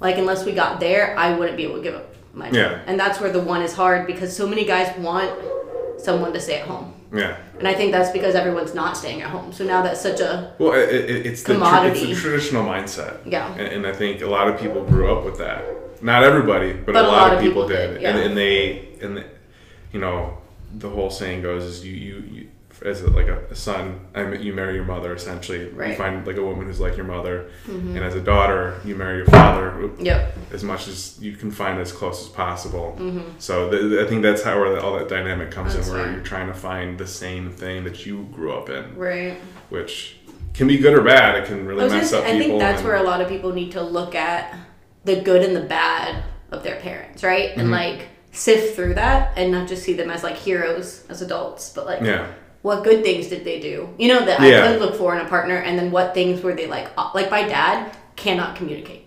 [0.00, 2.68] Like unless we got there, I wouldn't be able to give up my Yeah.
[2.68, 2.80] job.
[2.86, 5.30] And that's where the one is hard because so many guys want
[5.98, 6.94] someone to stay at home.
[7.12, 7.36] yeah.
[7.58, 9.52] And I think that's because everyone's not staying at home.
[9.52, 12.14] So now that's such a Well, it, it, it's the tra- it's Commodity.
[12.14, 13.16] the traditional mindset.
[13.26, 13.52] Yeah.
[13.54, 15.64] and, and I think a lot of people grew up with that.
[16.00, 18.10] Not everybody, but, a, lot of people, did, yeah.
[18.10, 19.24] and, and they and the,
[19.92, 20.38] you know
[20.76, 22.48] the whole saying goes is you you, you
[22.82, 25.60] as a, like a, a son, I mean, you marry your mother essentially.
[25.62, 25.90] You Right.
[25.90, 26.02] Mm-hmm.
[26.02, 29.26] find like a woman who's like your mother, and as a daughter, you marry your
[29.26, 29.90] father.
[29.98, 30.34] yep.
[30.52, 32.96] As much as you can find as close as possible.
[32.98, 33.20] Mm-hmm.
[33.38, 36.12] So th- I think that's how where all that dynamic comes That's in, where fair.
[36.14, 39.36] you're trying to find the same thing that you grew up in, Right.
[39.70, 40.16] which
[40.54, 41.36] can be good or bad.
[41.42, 42.40] It can really mess say, up I people.
[42.46, 44.54] think that's and- where a lot of people need to look at
[45.04, 47.50] the good and the bad of their parents, right?
[47.50, 47.60] Mm-hmm.
[47.60, 51.70] And like sift through that and not just see them as like heroes as adults,
[51.74, 52.26] but like yeah.
[52.62, 53.88] What good things did they do?
[53.98, 54.64] You know that Yeah.
[54.64, 56.88] I could look for in a partner, and then what things were they like?
[56.98, 59.04] uh, Like my dad cannot communicate.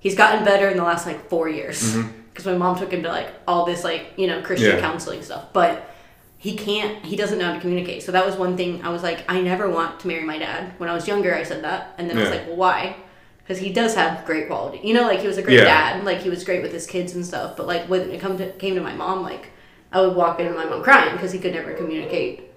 [0.00, 1.96] He's gotten better in the last like four years
[2.30, 4.78] because my mom took him to like all this like you know Christian Mm-hmm.
[4.82, 4.90] Yeah.
[4.90, 5.90] counseling stuff, but
[6.38, 9.02] he can't he doesn't know how to communicate so that was one thing i was
[9.02, 11.92] like i never want to marry my dad when i was younger i said that
[11.98, 12.94] and then i was like well why
[13.38, 15.64] because he does have great quality you know like he was a great Yeah.
[15.64, 18.38] dad like he was great with his kids and stuff but like when it come
[18.38, 19.50] to, came to my mom like
[19.90, 22.47] i would walk in and my mom crying because he could never communicate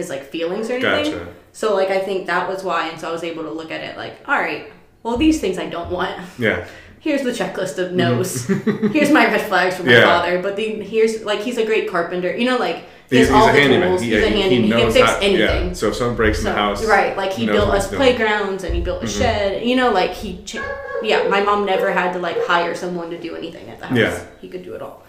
[0.00, 1.34] his like feelings or anything Gotcha.
[1.52, 3.82] so like i think that was why and so i was able to look at
[3.88, 4.62] it like all right
[5.02, 6.66] well these things i don't want Yeah.
[7.00, 7.96] here's the checklist of mm-hmm.
[7.96, 8.44] no's.
[8.94, 10.04] here's my red flags for my Yeah.
[10.04, 10.42] father.
[10.42, 12.36] But the, here's like he's a great carpenter.
[12.36, 12.76] You know, like
[13.08, 13.88] he He's, has he's all a the handyman.
[13.88, 14.02] tools.
[14.02, 14.78] He, he's a he- he handyman.
[14.78, 15.66] He, can fix how- anything.
[15.68, 15.72] Yeah.
[15.72, 18.82] So if someone breaks in the house, right, like he built us playgrounds and he
[18.82, 19.18] built a mm-hmm.
[19.18, 19.66] shed.
[19.66, 20.56] You know, like he, ch-
[21.02, 21.26] yeah.
[21.28, 23.98] My mom never had to like hire someone to do anything at the house.
[23.98, 24.26] Yeah.
[24.42, 25.02] he could do it all.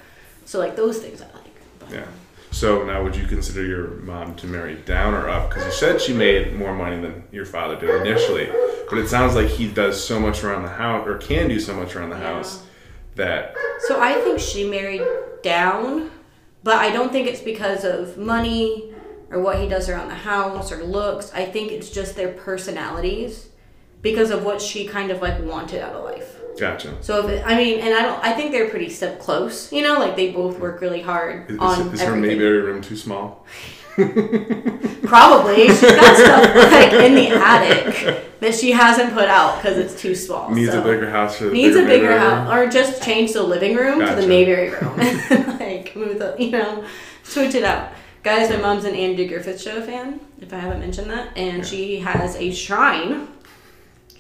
[0.46, 1.56] So like those things I like.
[1.80, 2.08] But, Yeah.
[2.52, 5.50] So now, would you consider your mom to marry down or up?
[5.50, 8.50] Because you said she made more money than your father did initially,
[8.90, 11.74] but it sounds like he does so much around the house, or can do so
[11.74, 12.36] much around the Yeah.
[12.36, 12.64] house,
[13.16, 13.56] that
[13.88, 15.02] So I think she married
[15.42, 16.12] down,
[16.64, 18.94] but I don't think it's because of money
[19.32, 21.32] or what he does around the house or looks.
[21.34, 23.48] I think it's just their personalities
[24.02, 26.31] because of what she kind of like wanted out of life.
[26.62, 26.96] Gotcha.
[27.04, 29.74] So if it, I mean, and I don't, I think they're pretty step close.
[29.74, 32.16] You know, like they both work really hard Is, on is her.
[32.16, 33.46] Mayberry room too small?
[35.04, 40.00] Probably she's got stuff like in the attic that she hasn't put out because it's
[40.00, 40.50] too small.
[40.52, 40.82] Needs so.
[40.82, 42.58] a bigger house for the Needs a bigger house, room?
[42.58, 44.98] or just change the living room to the Mayberry room,
[45.60, 46.86] like move the, you know,
[47.24, 47.92] switch it out.
[48.24, 50.20] Guys, my mom's an Andy Griffith Show fan.
[50.40, 51.64] If I haven't mentioned that, and Yeah.
[51.64, 53.28] she has a shrine.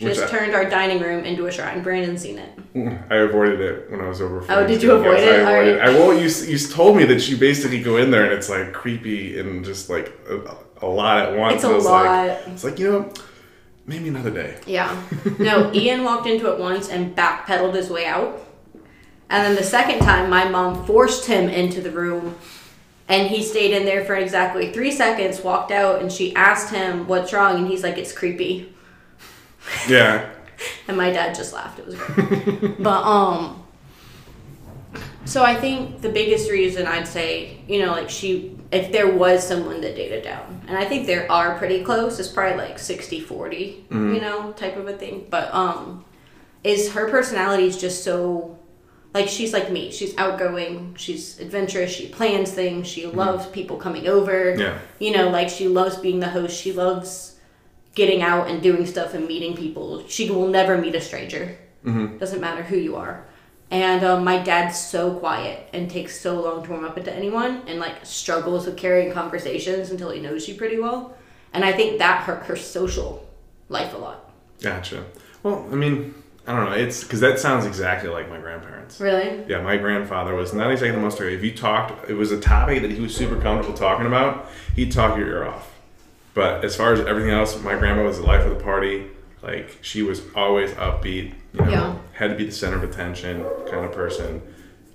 [0.02, 0.30] She just that?
[0.32, 1.84] turned our dining room into a shrine.
[1.84, 2.58] Brandon's seen it.
[3.12, 4.42] I avoided it when I was over.
[4.42, 5.30] for Oh, did you avoid it?
[5.30, 5.96] I avoided Alright.
[5.96, 8.74] I well, you you told me that you basically go in there and it's like
[8.74, 11.56] creepy and just like a, a lot at once.
[11.58, 12.06] It's a I lot.
[12.06, 13.14] Like, it's like you know,
[13.86, 14.58] maybe another day.
[14.66, 15.00] Yeah.
[15.38, 18.42] No, Ian walked into it once and backpedaled his way out.
[19.30, 22.36] And then the second time, my mom forced him into the room.
[23.08, 27.08] And he stayed in there for exactly three seconds, walked out, and she asked him,
[27.08, 27.58] What's wrong?
[27.58, 28.74] And he's like, It's creepy.
[29.88, 30.30] Yeah.
[30.88, 31.80] And my dad just laughed.
[31.80, 32.84] It was great.
[32.84, 33.63] but, um,
[35.26, 39.43] so I think the biggest reason I'd say, you know, like she, if there was
[39.47, 43.21] someone that dated down, and I think there are pretty close, it's probably like 60
[43.21, 45.26] 40, you know, type of a thing.
[45.32, 46.06] But, um,
[46.63, 48.60] is her personality is just so
[49.15, 54.08] like she's like me she's outgoing she's adventurous she plans things she loves people coming
[54.08, 54.78] over Yeah.
[55.00, 57.31] you know like she loves being the host she loves
[57.96, 62.18] getting out and doing stuff and meeting people she will never meet a stranger Mm-hmm.
[62.20, 63.26] doesn't matter who you are
[63.72, 67.64] and um, my dad's so quiet and takes so long to warm up into anyone
[67.68, 71.18] and like struggles with carrying conversations until he knows you pretty well
[71.54, 73.28] and i think that hurt her social
[73.70, 75.04] life a lot Gotcha.
[75.42, 76.14] Well, I mean,
[76.46, 76.76] I don't know.
[76.76, 79.00] It's because that sounds exactly like my grandparents.
[79.02, 81.20] really Yeah, my grandfather was not exactly the most.
[81.20, 84.48] If you talked, it was a topic that he was super comfortable talking about.
[84.76, 85.81] He'd talk your ear off.
[86.34, 89.08] But as far as everything else, my grandma was the life of the party.
[89.41, 91.96] Like she was always upbeat, you know, Yeah.
[92.13, 94.41] had to be the center of attention kind of person.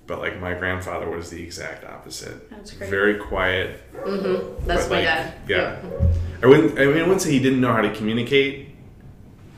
[0.06, 2.48] But like my grandfather was the exact opposite.
[2.48, 2.88] That's great.
[2.90, 3.82] Very quiet.
[4.04, 4.66] Mm-hmm.
[4.66, 5.34] That's my like, dad.
[5.48, 5.76] Yeah.
[6.42, 6.78] I wouldn't.
[6.78, 8.68] I mean, I wouldn't say he didn't know how to communicate,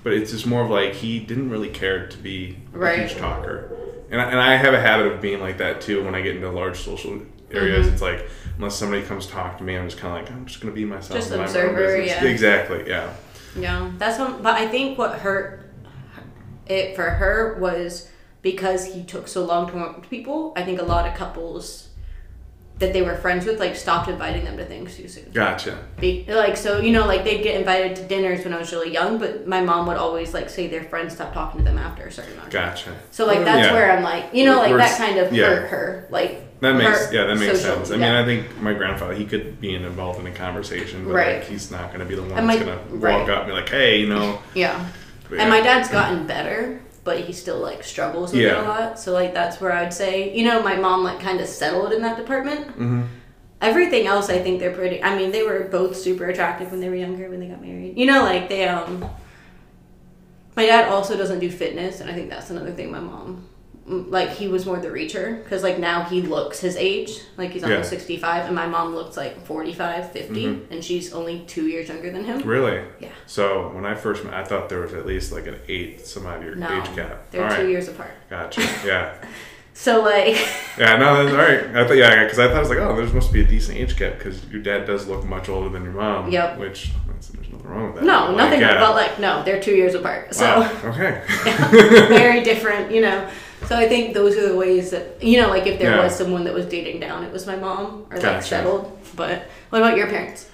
[0.02, 3.00] but it's just more of like he didn't really care to be Right.
[3.00, 3.76] a huge talker.
[4.10, 6.02] And I, and I have a habit of being like that too.
[6.02, 7.92] When I get into large social areas, Mm-hmm.
[7.92, 8.26] it's like
[8.58, 10.84] unless somebody comes talk to me, I'm just kind of like I'm just gonna be
[10.84, 11.18] myself.
[11.18, 12.24] Just mind my observer, yeah.
[12.24, 12.84] Exactly.
[12.86, 13.14] Yeah.
[13.56, 14.42] Yeah, that's what.
[14.42, 15.70] But I think what hurt
[16.66, 18.10] it for her was
[18.42, 20.52] because he took so long to work to people.
[20.56, 21.88] I think a lot of couples
[22.78, 25.28] that they were friends with like stopped inviting them to things too soon.
[25.32, 25.76] Gotcha.
[25.98, 28.92] Be, like so, you know, like they'd get invited to dinners when I was really
[28.92, 32.04] young, but my mom would always like say their friends stopped talking to them after
[32.06, 32.48] a certain amount.
[32.48, 32.68] of time.
[32.68, 32.96] Gotcha.
[33.10, 33.72] So like that's Yeah.
[33.72, 35.46] where I'm like, you know, like We're that kind of yeah.
[35.46, 36.08] hurt her.
[36.10, 37.90] Like That makes yeah, that makes social- sense.
[37.90, 38.20] I mean, yeah.
[38.20, 41.38] I think my grandfather he could be involved in a conversation, but Right.
[41.38, 43.20] like he's not gonna be the one And that's gonna right.
[43.20, 44.40] walk up and be like, hey, you know.
[44.54, 44.84] yeah.
[45.30, 45.48] And yeah.
[45.48, 48.98] my dad's gotten better, but he still like struggles with it a lot.
[48.98, 52.02] So like that's where I'd say, you know, my mom like kind of settled in
[52.02, 52.76] that department.
[52.78, 53.06] Mhm.
[53.60, 55.02] Everything else, I think they're pretty.
[55.02, 57.96] I mean, they were both super attractive when they were younger when they got married.
[57.98, 59.04] You know, like they um.
[60.56, 63.47] My dad also doesn't do fitness, and I think that's another thing my mom.
[63.88, 67.64] Like he was more the reacher because like now he looks his age, like he's
[67.64, 67.98] almost Yeah.
[67.98, 70.72] sixty five, and my mom looks like 45, 50, Mm-hmm.
[70.72, 72.40] and she's only two years younger than him.
[72.46, 72.82] Really?
[73.00, 73.08] Yeah.
[73.26, 76.26] So when I first met, I thought there was at least like an eight some
[76.26, 77.30] odd year No, age gap.
[77.30, 77.68] they're All two right.
[77.68, 78.10] years apart.
[78.28, 78.60] Gotcha.
[78.84, 79.14] Yeah.
[79.74, 80.34] So like,
[80.78, 80.96] Yeah.
[80.96, 81.76] No, that's all right.
[81.76, 83.78] I thought yeah, because I thought I was like, oh, there must be a decent
[83.78, 86.32] age gap because your dad does look much older than your mom.
[86.32, 86.58] Yep.
[86.58, 88.04] Which there's nothing wrong with that.
[88.04, 88.60] no, But, like, nothing.
[88.62, 88.80] yeah.
[88.80, 90.34] But like, no, they're two years apart.
[90.34, 90.44] So.
[90.62, 90.80] Wow.
[90.86, 91.22] Okay.
[92.08, 93.30] very different, you know.
[93.66, 96.04] So I think those are the ways that you know, like if there Yeah.
[96.04, 98.46] was someone that was dating down, it was my mom or like Gotcha.
[98.46, 98.98] settled.
[99.16, 100.48] But what about your parents?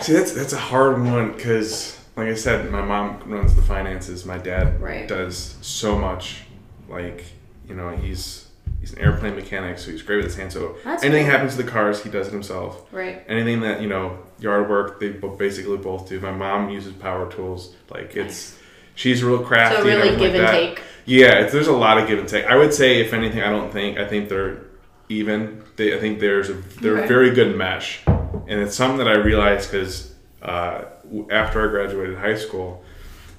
[0.00, 4.24] See, that's that's a hard one because, like I said, my mom runs the finances.
[4.24, 5.06] My dad Right.
[5.08, 6.42] does so much.
[6.88, 7.24] Like,
[7.68, 8.46] you know, he's
[8.80, 10.54] he's an airplane mechanic, so he's great with his hands.
[10.54, 11.32] So That's anything cool.
[11.32, 12.82] happens to the cars, he does it himself.
[12.92, 13.22] Right.
[13.28, 16.20] Anything that you know, yard work, they bo- basically both do.
[16.20, 17.74] My mom uses power tools.
[17.90, 18.56] Like it's,
[18.94, 19.74] she's real crafty.
[19.76, 20.76] So and really everything give like and that.
[20.76, 20.82] take.
[21.08, 22.44] Yeah, it's, there's a lot of give and take.
[22.44, 24.62] I would say, if anything, I don't think I think they're
[25.08, 25.62] even.
[25.76, 29.14] They, I think there's a they're a very good mesh, and it's something that I
[29.16, 30.84] realized because uh,
[31.30, 32.84] after I graduated high school,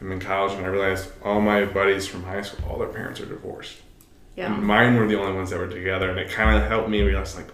[0.02, 3.20] I'm in college, and I realized all my buddies from high school, all their parents
[3.20, 3.78] are divorced.
[4.36, 4.54] Yeah.
[4.54, 7.02] And mine were the only ones that were together, and it kind of helped me
[7.04, 7.50] realize like,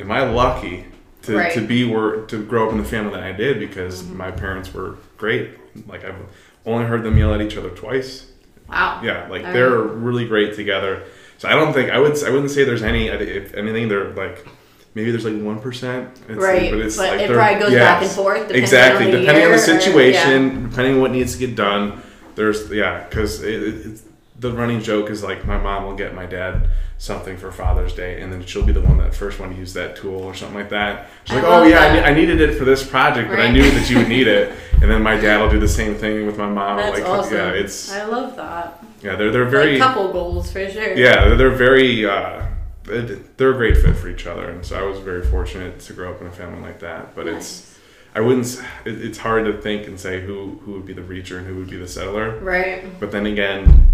[0.00, 0.86] am I lucky
[1.22, 1.52] to, Right.
[1.52, 4.16] to be where to grow up in the family that I did because Mm-hmm.
[4.16, 5.58] my parents were great.
[5.86, 6.16] Like I've
[6.66, 8.29] only heard them yell at each other twice.
[8.70, 9.00] Wow.
[9.02, 11.04] Yeah, like All they're really great together.
[11.38, 14.46] So I don't think I would I wouldn't say there's any if anything they're like
[14.94, 16.20] maybe there's like one percent.
[16.28, 19.28] Right, But it's but like it probably goes back and forth depending exactly, on depending
[19.28, 22.02] on the year or- situation, depending on what needs to get done.
[22.34, 24.02] There's yeah, because it, it, it's
[24.40, 28.22] the running joke is like my mom will get my dad something for Father's Day,
[28.22, 30.56] and then she'll be the one that first one to use that tool or something
[30.56, 31.10] like that.
[31.24, 33.50] She's I like, "Oh yeah, I, ne- I needed it for this project, but I
[33.50, 36.26] knew that you would need it." And then my dad will do the same thing
[36.26, 36.78] with my mom.
[36.78, 37.34] That's like, awesome.
[37.34, 38.82] yeah, it's I love that.
[39.02, 40.96] yeah, they're they're very like couple goals for sure.
[40.96, 42.46] yeah, they're, they're very uh,
[42.84, 46.12] they're a great fit for each other, and so I was very fortunate to grow
[46.12, 47.14] up in a family like that.
[47.14, 47.78] But it's
[48.14, 48.46] I wouldn't
[48.86, 51.56] it, it's hard to think and say who who would be the reacher and who
[51.56, 52.38] would be the settler.
[52.38, 52.98] Right.
[52.98, 53.86] But then again,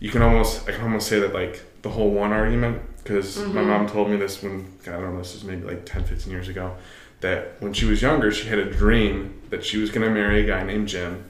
[0.00, 3.62] you can almost I can almost say that like the whole one argument because my
[3.62, 3.66] Mhm.
[3.66, 6.32] mom told me this when God, I don't know this was maybe like 10, 15
[6.32, 6.76] years ago
[7.20, 10.42] that when she was younger she had a dream that she was going to marry
[10.42, 11.24] a guy named Jim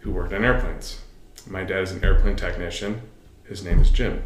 [0.00, 1.00] who worked on airplanes.
[1.46, 3.02] My dad is an airplane technician.
[3.48, 4.22] His name is Jim.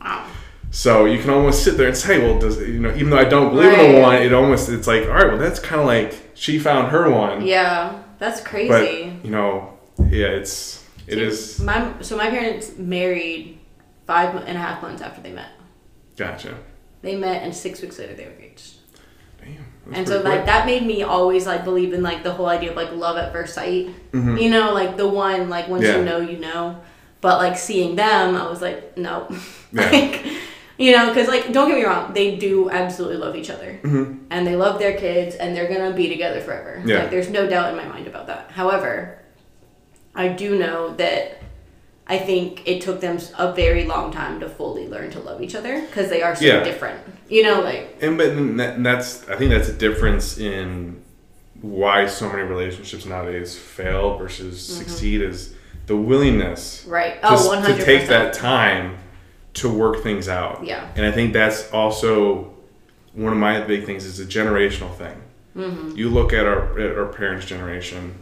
[0.00, 0.26] Wow.
[0.70, 2.90] So you can almost sit there and say, well, does you know?
[2.94, 5.38] Even though I don't believe in the one, it almost it's like, all right, well,
[5.38, 9.12] that's kind of like she found her one, Yeah, that's but crazy.
[9.22, 9.78] you know,
[10.10, 13.58] yeah, it's it is My so my parents married
[14.06, 15.50] five and a half months after they met.
[16.16, 16.54] gotcha.
[17.02, 18.74] They met, and six weeks later they were engaged.
[19.40, 22.70] Damn, and so like that made me always like believe in like the whole idea
[22.70, 23.90] of like love at first sight.
[24.12, 24.40] Mhm.
[24.40, 25.98] You know, like the one like once Yeah.
[25.98, 26.80] you know you know.
[27.20, 29.28] But like seeing them, I was like, no,
[29.72, 29.90] Yeah.
[29.90, 30.26] like
[30.78, 34.20] you know, because like don't get me wrong, they do absolutely love each other, Mhm.
[34.30, 36.82] and they love their kids, and they're gonna be together forever.
[36.84, 37.00] Yeah.
[37.00, 38.50] Like there's no doubt in my mind about that.
[38.52, 39.18] However,
[40.14, 41.40] I do know that.
[42.06, 45.54] I think it took them a very long time to fully learn to love each
[45.54, 46.62] other because they are so Yeah.
[46.62, 47.00] different.
[47.30, 51.02] You know, like And but and that, and that's I think that's a difference in
[51.62, 55.54] why so many relationships nowadays fail versus succeed is
[55.86, 57.14] the willingness right?
[57.22, 58.98] to, Oh, to take that time
[59.54, 60.62] to work things out.
[60.62, 60.86] Yeah.
[60.96, 62.52] And I think that's also
[63.14, 65.16] one of my big things is a generational thing.
[65.56, 65.96] Mm-hmm.
[65.96, 68.14] You look at our at our parents' generation,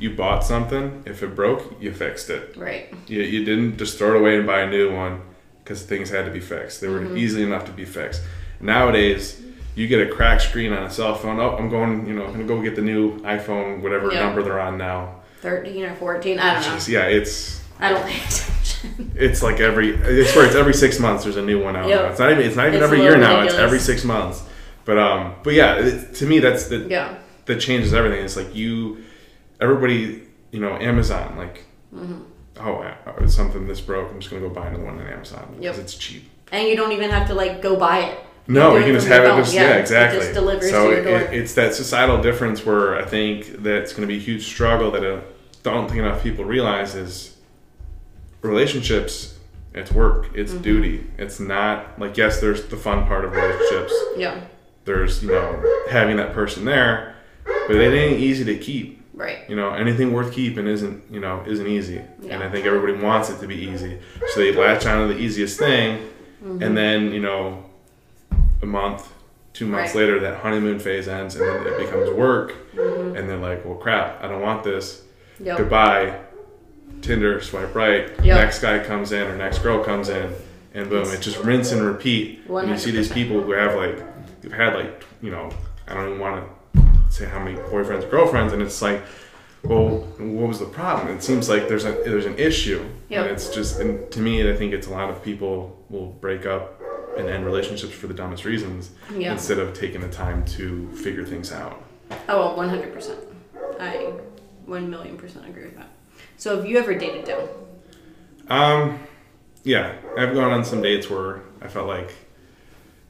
[0.00, 1.02] you bought something.
[1.06, 2.56] If it broke, you fixed it.
[2.56, 2.92] Right.
[3.06, 5.20] You, you didn't just throw it away and buy a new one
[5.62, 6.80] because things had to be fixed.
[6.80, 7.16] They were Mm-hmm.
[7.18, 8.22] easily enough to be fixed.
[8.60, 9.40] Nowadays,
[9.74, 11.38] you get a cracked screen on a cell phone.
[11.40, 14.20] Oh, I'm going, you know, I'm gonna go get the new iPhone, whatever Yeah.
[14.24, 15.16] number they're on now.
[15.42, 16.38] 13 or 14.
[16.38, 16.74] I don't know.
[16.74, 19.12] Just, yeah, it's I don't pay attention.
[19.16, 21.88] it's like every I swear it's every six months there's a new one out.
[21.88, 22.00] Yep.
[22.02, 22.08] now.
[22.10, 23.40] It's not even it's not even It's every year little now.
[23.42, 24.42] It's every six months.
[24.84, 27.16] But um, but yeah, it, to me that's the yeah.
[27.46, 28.22] that changes everything.
[28.24, 28.98] It's like you,
[29.60, 32.20] everybody, you know, Amazon, like, Mm-hmm.
[32.60, 34.10] oh, uh, something this broke.
[34.12, 35.84] I'm just gonna go buy another one on Amazon because Yep.
[35.84, 36.30] it's cheap.
[36.52, 38.18] And you don't even have to like go buy it.
[38.46, 39.36] No, you can just have it.
[39.42, 40.18] Just, yeah, exactly.
[40.18, 43.92] It just delivers so to your it- it's that societal difference where I think that's
[43.92, 45.20] going to be a huge struggle that I
[45.64, 47.36] don't think enough people realize is
[48.42, 49.38] relationships.
[49.74, 50.28] It's work.
[50.34, 50.62] It's Mm-hmm.
[50.62, 51.06] duty.
[51.18, 53.94] It's not like yes, there's the fun part of relationships.
[54.16, 54.40] yeah.
[54.84, 58.99] There's you know having that person there, but it ain't easy to keep.
[59.20, 59.38] Right.
[59.50, 63.28] You know, anything worth keeping isn't you know isn't easy, and I think everybody wants
[63.30, 65.90] it to be easy, so they latch on to the easiest thing,
[66.42, 66.62] Mm-hmm.
[66.62, 67.64] and then you know,
[68.62, 69.12] a month,
[69.52, 70.00] two months Right.
[70.00, 73.16] later, that honeymoon phase ends, and then it becomes work, Mm-hmm.
[73.16, 75.02] and they're like, well, crap, I don't want this.
[75.38, 75.58] Yep.
[75.58, 76.18] Goodbye.
[77.02, 78.08] Tinder, swipe right.
[78.24, 78.40] Yep.
[78.40, 80.32] Next guy comes in or next girl comes in,
[80.74, 82.40] and boom, it just rinse and repeat.
[82.48, 83.98] And you see these people who have like,
[84.42, 85.50] who've had like, you know,
[85.88, 86.52] I don't even want to
[87.10, 89.02] say how many boyfriends or girlfriends, and it's like,
[89.62, 91.14] well, what was the problem?
[91.14, 93.22] It seems like there's a there's an issue, Yep.
[93.22, 96.46] and it's just, and to me, I think it's a lot of people will break
[96.46, 96.80] up
[97.18, 99.32] and end relationships for the dumbest reasons Yeah.
[99.32, 101.82] instead of taking the time to figure things out.
[102.28, 103.16] Oh, well, 100%.
[103.78, 104.12] I
[104.66, 105.88] 1 million percent agree with that.
[106.36, 107.48] So have you ever dated down?
[108.48, 108.98] Um,
[109.64, 112.12] yeah, I've gone on some dates where I felt like,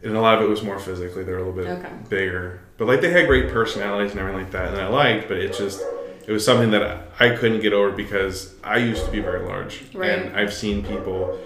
[0.03, 1.23] and a lot of it was more physically.
[1.23, 1.93] They're a little bit Okay.
[2.09, 5.29] bigger, but like they had great personalities and everything like that, and I liked.
[5.29, 5.83] But it just,
[6.27, 9.83] it was something that I couldn't get over because I used to be very large,
[9.93, 10.11] Right.
[10.13, 11.39] and I've seen people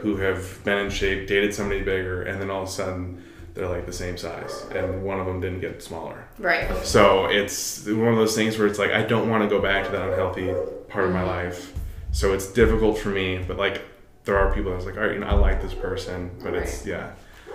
[0.00, 3.24] who have been in shape, dated somebody bigger, and then all of a sudden
[3.54, 6.28] they're like the same size, and one of them didn't get smaller.
[6.38, 6.68] Right.
[6.84, 9.86] So it's one of those things where it's like I don't want to go back
[9.86, 10.52] to that unhealthy
[10.90, 11.72] part of my life.
[12.10, 13.80] So it's difficult for me, but like
[14.24, 16.84] there are people that's like, all right, you know, I like this person, but it's
[16.84, 17.12] yeah,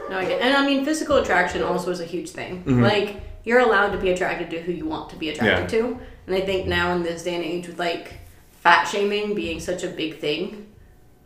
[0.09, 2.63] No, I get And I mean, physical attraction also is a huge thing.
[2.63, 2.81] Mm-hmm.
[2.81, 5.97] Like, you're allowed to be attracted to who you want to be attracted to.
[6.27, 8.15] And I think now in this day and age, with like
[8.51, 10.67] fat shaming being such a big thing,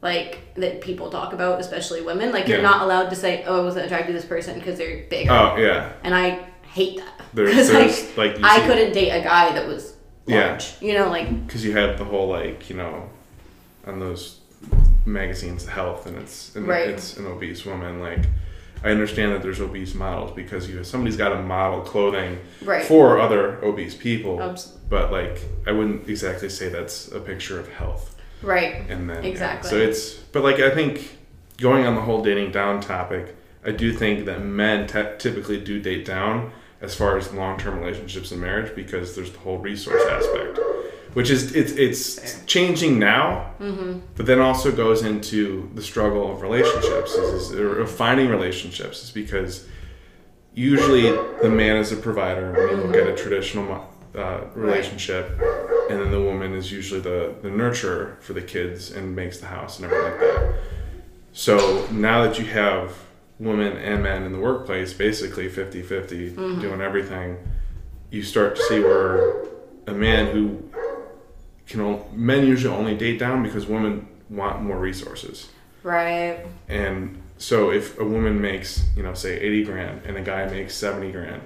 [0.03, 3.63] like that people talk about, especially women, like you're not allowed to say, "Oh, I
[3.63, 5.29] wasn't attracted to this person because they're big.
[5.29, 9.21] oh yeah, and I hate that there's, because there's like like I couldn't date a
[9.23, 9.95] guy that was
[10.27, 10.49] Yeah.
[10.49, 10.79] large.
[10.79, 13.09] You know, like because you have the whole like you know
[13.87, 14.39] on those
[15.05, 16.87] magazines health and it's and Right.
[16.89, 18.19] it's an obese woman like
[18.83, 22.85] i understand that there's obese models because you somebody's got to model clothing right.
[22.85, 27.67] for other obese people Abs- but like i wouldn't exactly say that's a picture of
[27.69, 28.75] health right.
[28.89, 29.29] and then yeah.
[29.29, 29.69] Exactly.
[29.69, 31.17] so it's but like i think
[31.57, 35.79] going on the whole dating down topic i do think that men te- typically do
[35.79, 40.59] date down as far as long-term relationships and marriage because there's the whole resource aspect
[41.13, 42.45] which is it's it's Fair.
[42.45, 43.99] changing now mm-hmm.
[44.15, 49.03] but then also goes into the struggle of relationships is, is or of finding relationships
[49.03, 49.67] is because
[50.53, 53.15] usually the man is a provider when you look at a mm-hmm.
[53.15, 55.39] traditional uh, relationship
[55.89, 59.45] and then the woman is usually the, the nurturer for the kids and makes the
[59.45, 60.55] house and everything like that.
[61.33, 62.97] So now that you have
[63.39, 66.61] women and men in the workplace basically 50-50 mm-hmm.
[66.61, 67.37] doing everything
[68.11, 69.45] you start to see where
[69.87, 70.70] a man who
[71.67, 75.49] can only, men usually only date down because women want more resources
[75.83, 76.39] Right.
[76.69, 80.75] and so if a woman makes, you know, say 80 grand and a guy makes
[80.75, 81.41] 70 grand,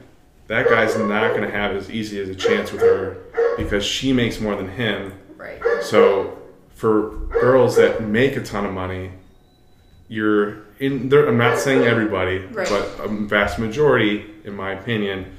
[0.47, 3.17] that guy's not going to have as easy as a chance with her
[3.58, 5.13] because she makes more than him.
[5.38, 5.62] Right.
[5.82, 6.38] So
[6.73, 9.12] for girls that make a ton of money,
[10.10, 11.28] you're in there.
[11.28, 12.67] I'm not saying everybody, Right.
[12.69, 15.38] but a vast majority, in my opinion,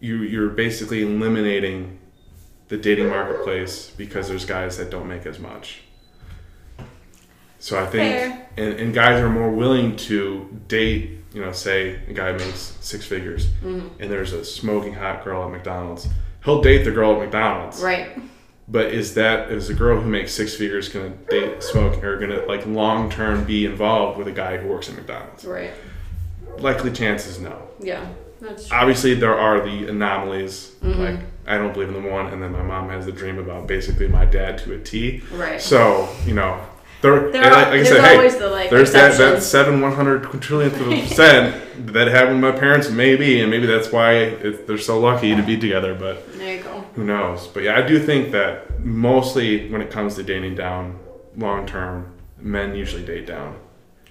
[0.00, 1.97] you you're basically eliminating
[2.68, 5.80] the dating marketplace because there's guys that don't make as much.
[7.58, 11.16] So I think, and, and guys are more willing to date.
[11.34, 14.00] You know, say a guy makes six figures, Mm-hmm.
[14.00, 16.08] and there's a smoking hot girl at McDonald's.
[16.44, 17.82] He'll date the girl at McDonald's.
[17.82, 18.18] Right.
[18.68, 22.44] But is that is a girl who makes six figures gonna date smoke or gonna
[22.46, 25.44] like long term be involved with a guy who works at McDonald's?
[25.44, 25.72] Right.
[26.58, 27.60] Likely chances no.
[27.80, 28.06] Yeah.
[28.40, 28.76] That's true.
[28.76, 30.74] Obviously there are the anomalies.
[30.82, 31.00] Mm-hmm.
[31.00, 33.66] Like I don't believe in the one, and then my mom has the dream about
[33.66, 35.22] basically my dad to a T.
[35.32, 35.60] Right.
[35.60, 36.60] So you know,
[37.00, 39.42] There, There are- like, like I there's said, hey, always the, like, there's that, that
[39.42, 43.66] seven one hundred quintrillionth of a percent that happened with my parents, maybe, and maybe
[43.66, 45.94] that's why it, they're so lucky to be together.
[45.94, 46.84] But There you go.
[46.94, 47.46] who knows?
[47.46, 50.98] But yeah, I do think that mostly when it comes to dating down,
[51.36, 53.56] long term, men usually date down.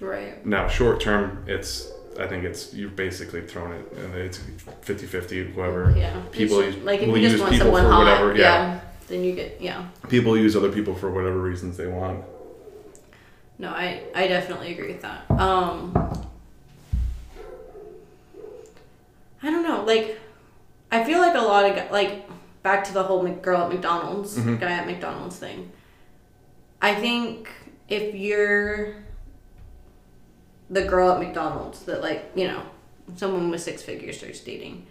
[0.00, 0.44] Right.
[0.46, 4.38] Now, short term, it's I think it's you've basically thrown it, and it's
[4.84, 5.94] 50-50, whoever.
[5.96, 6.20] Yeah.
[6.32, 8.34] People It's- use- like if will you just use want people someone for hot, whatever,
[8.36, 8.40] yeah.
[8.42, 8.80] yeah.
[9.08, 9.86] Then you get yeah.
[10.08, 12.24] People use other people for whatever reasons they want.
[13.58, 15.30] No, I I definitely agree with that.
[15.30, 15.92] Um
[19.42, 20.18] I don't know, like
[20.90, 22.28] I feel like a lot of like
[22.62, 24.60] back to the whole girl at McDonald's, Mhm.
[24.60, 25.70] guy at McDonald's thing.
[26.82, 27.48] I think
[27.88, 28.96] if you're
[30.70, 32.62] the girl at McDonald's that like, you know,
[33.16, 34.86] someone with six figures starts dating,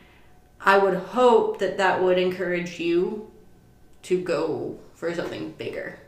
[0.62, 3.30] I would hope that that would encourage you
[4.04, 6.00] to go for something bigger.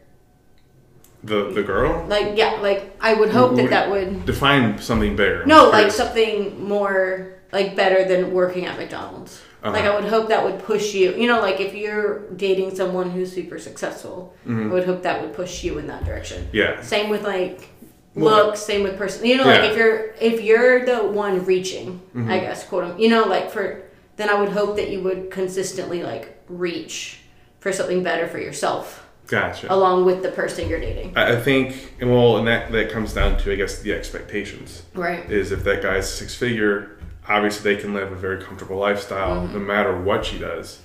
[1.24, 5.16] The the girl Like yeah, like I would hope that Would- that would define something
[5.18, 5.46] bigger.
[5.46, 9.42] no, like something more like better than working at McDonald's.
[9.62, 9.92] Like Uh-huh.
[9.92, 11.12] I would hope that would push you.
[11.16, 14.70] You know, like if you're dating someone who's super successful, Mhm.
[14.70, 16.48] I would hope that would push you in that direction.
[16.54, 16.80] Yeah.
[16.82, 17.68] Same with like
[18.16, 19.26] Looks, same with person.
[19.26, 22.30] You know, like if you're if you're the one reaching, Mhm.
[22.30, 23.82] I guess quote unquote, you know, like for
[24.18, 27.20] then I would hope that you would consistently like reach
[27.60, 29.72] for something better for yourself Gotcha.
[29.74, 31.14] along with the person you're dating.
[31.16, 34.84] I think, and well, and that that comes down to, I guess, the expectations.
[34.96, 35.30] Right.
[35.32, 36.98] Is if that guy's six figure,
[37.28, 39.54] obviously they can live a very comfortable lifestyle Mm-hmm.
[39.54, 40.80] no matter what she does.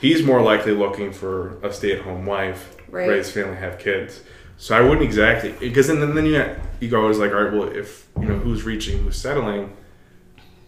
[0.00, 3.08] He's more likely looking for a stay at home wife, Right.
[3.08, 4.20] raise family, have kids.
[4.60, 6.44] So I wouldn't exactly because then then you
[6.80, 9.72] you go is like all right, well if you know who's reaching, who's settling,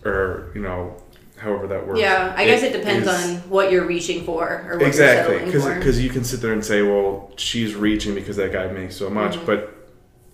[0.05, 0.97] or you know
[1.37, 1.99] however that works.
[2.01, 5.47] Yeah, I guess it depends is- on what you're reaching for or what exactly you're
[5.47, 5.79] settling for.
[5.79, 9.09] because you can sit there and say well she's reaching because that guy makes so
[9.11, 9.47] much Mm-hmm.
[9.47, 9.75] but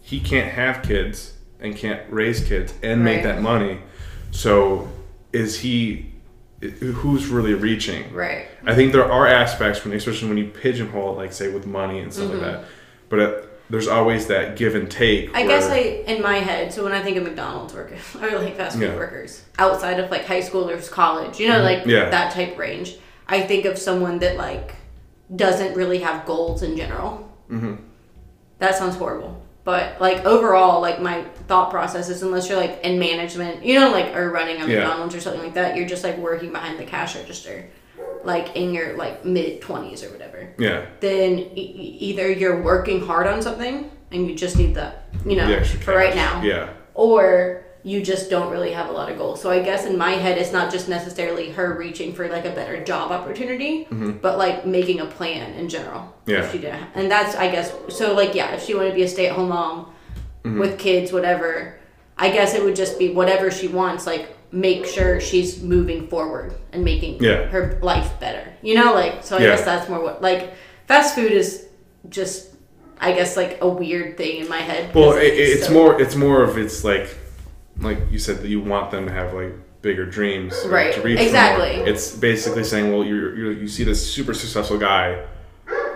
[0.02, 3.34] he can't have kids and can't raise kids and make Right.
[3.36, 3.80] that money
[4.32, 4.88] so
[5.32, 6.12] is he
[6.61, 8.48] who's really reaching right.
[8.64, 12.00] i think there are aspects when especially when you pigeonhole it like say with money
[12.00, 12.64] and stuff like that
[13.09, 15.36] but it, there's always that give and take Mm-hmm.
[15.36, 18.57] I guess I, in my head, so when I think of McDonald's workers or like
[18.57, 18.96] fast food Yeah.
[18.96, 21.90] workers outside of like high schoolers, college, you know, like Mm-hmm.
[21.90, 22.11] Yeah.
[22.11, 22.96] that type range,
[23.28, 24.74] I think of someone that like
[25.34, 27.28] doesn't really have goals in general.
[27.50, 27.78] Mhm.
[28.59, 29.42] That sounds horrible.
[29.64, 33.90] But like overall, like my thought process is unless you're like in management, you know,
[33.90, 34.78] like or running a Yeah.
[34.78, 37.66] McDonald's or something like that, you're just like working behind the cash register,
[38.27, 40.49] like in your like mid twenties or whatever.
[40.59, 44.93] yeah then e- either you're working hard on something and you just need the
[45.24, 49.11] you know the for right now yeah or you just don't really have a lot
[49.11, 52.29] of goals so i guess in my head it's not just necessarily her reaching for
[52.29, 53.87] like a better job opportunity
[54.22, 56.31] but like making a plan in general Mm-hmm.
[56.33, 56.51] Yeah.
[56.51, 59.09] she didn't and that's i guess so like yeah if she wanted to be a
[59.09, 59.93] stay-at-home mom
[60.45, 60.61] Mm-hmm.
[60.61, 61.77] with kids whatever
[62.18, 66.55] i guess it would just be whatever she wants like make sure she's moving forward
[66.72, 67.44] and making Yeah.
[67.47, 69.49] her life better you know like so i Yeah.
[69.57, 70.53] guess that's more what like
[70.86, 71.66] fast food is
[72.09, 72.55] just
[73.01, 76.14] i guess like a weird thing in my head Well, it, it's so- more it's
[76.14, 77.09] more of it's like
[77.80, 81.18] like you said that you want them to have like bigger dreams, Right, To reach
[81.18, 81.26] for more.
[81.26, 81.70] exactly.
[81.92, 85.24] It's basically saying, well, you're, you're you see this super successful guy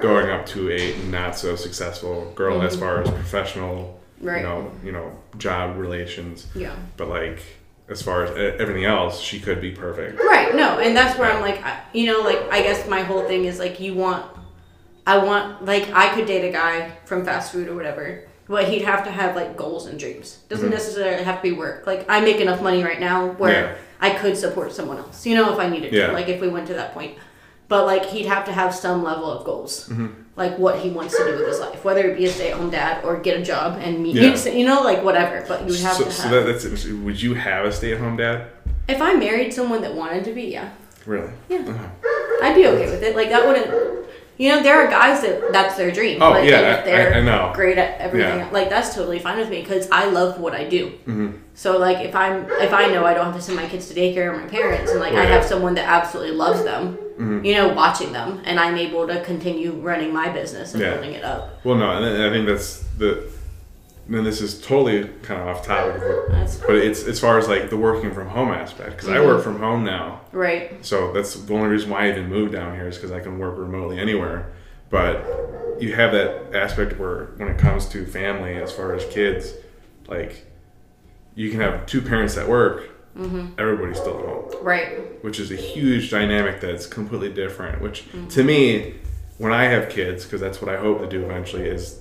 [0.00, 4.28] going up to a not so successful girl as far as professional, Mm-hmm.
[4.28, 4.36] Right.
[4.42, 7.40] you know, you know, job relations, yeah but like
[7.90, 10.18] as far as e- everything else, she could be perfect.
[10.18, 10.54] Right.
[10.54, 11.62] No, and that's where I'm like,
[11.92, 14.24] you know, like I guess my whole thing is like you want,
[15.06, 18.82] I want like I could date a guy from fast food or whatever, but he'd
[18.82, 20.38] have to have like goals and dreams.
[20.48, 20.74] Doesn't mm-hmm.
[20.74, 21.86] necessarily have to be work.
[21.86, 23.76] Like I make enough money right now where Yeah.
[24.00, 25.26] I could support someone else.
[25.26, 26.08] You know, if I needed Yeah.
[26.08, 27.16] to, like if we went to that point.
[27.70, 30.08] But like he'd have to have some level of goals, Mm-hmm.
[30.36, 33.04] like what he wants to do with his life, whether it be a stay-at-home dad
[33.04, 34.34] or get a job and meet, Yeah.
[34.60, 35.44] you know, like whatever.
[35.46, 37.04] But you would have So, to so that, that's interesting.
[37.04, 38.48] Would you have a stay-at-home dad?
[38.88, 40.68] if I married someone that wanted to be, yeah,
[41.06, 41.30] Really?
[41.48, 41.58] Yeah.
[41.60, 41.88] Uh-huh.
[42.42, 43.14] I'd be okay with it.
[43.16, 43.68] Like that wouldn't.
[44.40, 46.22] You know, there are guys that that's their dream.
[46.22, 47.52] Oh, like, yeah, they're I- I know.
[47.54, 48.38] great at everything.
[48.38, 48.48] Yeah.
[48.50, 50.82] Like that's totally fine with me because I love what I do.
[51.06, 51.28] Mm-hmm.
[51.52, 52.36] So like if I'm
[52.66, 54.90] if I know I don't have to send my kids to daycare or my parents,
[54.92, 57.44] and like I have someone that absolutely loves them, Mm-hmm.
[57.44, 60.92] you know, watching them, and I'm able to continue running my business and Yeah.
[60.94, 61.62] building it up.
[61.66, 63.10] Well, no, and I think that's the.
[64.10, 67.70] And this is totally kind of off topic, but, but it's as far as like
[67.70, 70.84] the working from home aspect because I work from home now, right.
[70.84, 73.38] so that's the only reason why I even moved down here is because I can
[73.38, 74.50] work remotely anywhere.
[74.90, 75.24] But
[75.78, 79.54] you have that aspect where when it comes to family, as far as kids,
[80.08, 80.44] like
[81.36, 82.90] you can have two parents that work,
[83.58, 85.22] everybody's still at home Right.
[85.22, 87.80] which is a huge dynamic that's completely different.
[87.80, 88.26] Which Mm-hmm.
[88.28, 88.94] to me,
[89.38, 92.00] when I have kids, because that's what I hope to do eventually, is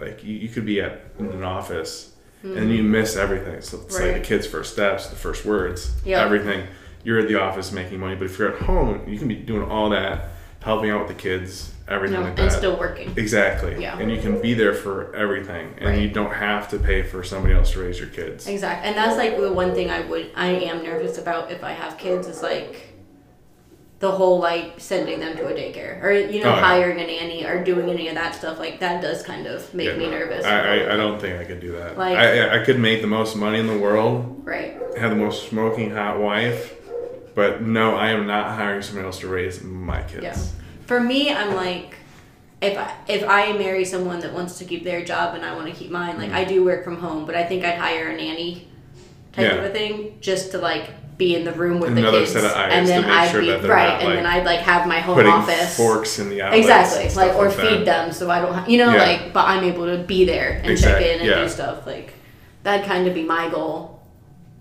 [0.00, 2.12] like you, you could be at in an office
[2.42, 2.70] and hmm.
[2.70, 3.60] you miss everything.
[3.60, 4.14] So it's like Right.
[4.14, 6.24] the kids' first steps, the first words, Yeah.
[6.24, 6.66] everything.
[7.04, 9.70] You're at the office making money, but if you're at home, you can be doing
[9.70, 10.28] all that,
[10.60, 12.56] helping out with the kids, everything No, like and that.
[12.56, 13.12] still working.
[13.16, 13.80] exactly.
[13.80, 13.98] Yeah.
[13.98, 15.98] And you can be there for everything, and Right.
[15.98, 18.46] you don't have to pay for somebody else to raise your kids.
[18.46, 21.72] Exactly, and that's like the one thing I would I am nervous about if I
[21.72, 22.89] have kids is like
[24.00, 26.60] the whole like sending them to a daycare or you know Oh, yeah.
[26.64, 29.88] hiring a nanny or doing any of that stuff like that does kind of make
[29.88, 30.44] Yeah, me no, nervous.
[30.44, 31.96] I, I, I don't think I could do that.
[31.98, 34.76] Like- I, I- I could make the most money in the world, right.
[34.98, 36.74] have the most smoking hot wife,
[37.34, 40.22] but no, I am not hiring someone else to raise my kids.
[40.24, 40.36] Yeah.
[40.86, 41.94] For me, I'm like,
[42.62, 45.68] if I if I marry someone that wants to keep their job and I want
[45.68, 46.36] to keep mine, like mm-hmm.
[46.36, 48.66] I do work from home, but I think I'd hire a nanny
[49.32, 49.44] type.
[49.44, 49.58] Yeah.
[49.58, 50.90] of a thing just to like
[51.20, 53.16] be in the room with Another the kids, set of eyes and then to make
[53.16, 55.30] I'd sure be that they're right, not, and then I'd like have my home Putting
[55.32, 55.76] office.
[55.76, 56.60] forks in the outlets.
[56.66, 57.84] Exactly, like or like feed that.
[58.06, 59.02] them so I don't, ha- you know, Yeah.
[59.02, 59.32] like.
[59.32, 61.42] But I'm able to be there and Exact- check in and yeah.
[61.42, 61.86] do stuff.
[61.86, 62.14] Like
[62.64, 64.02] that'd kind of be my goal,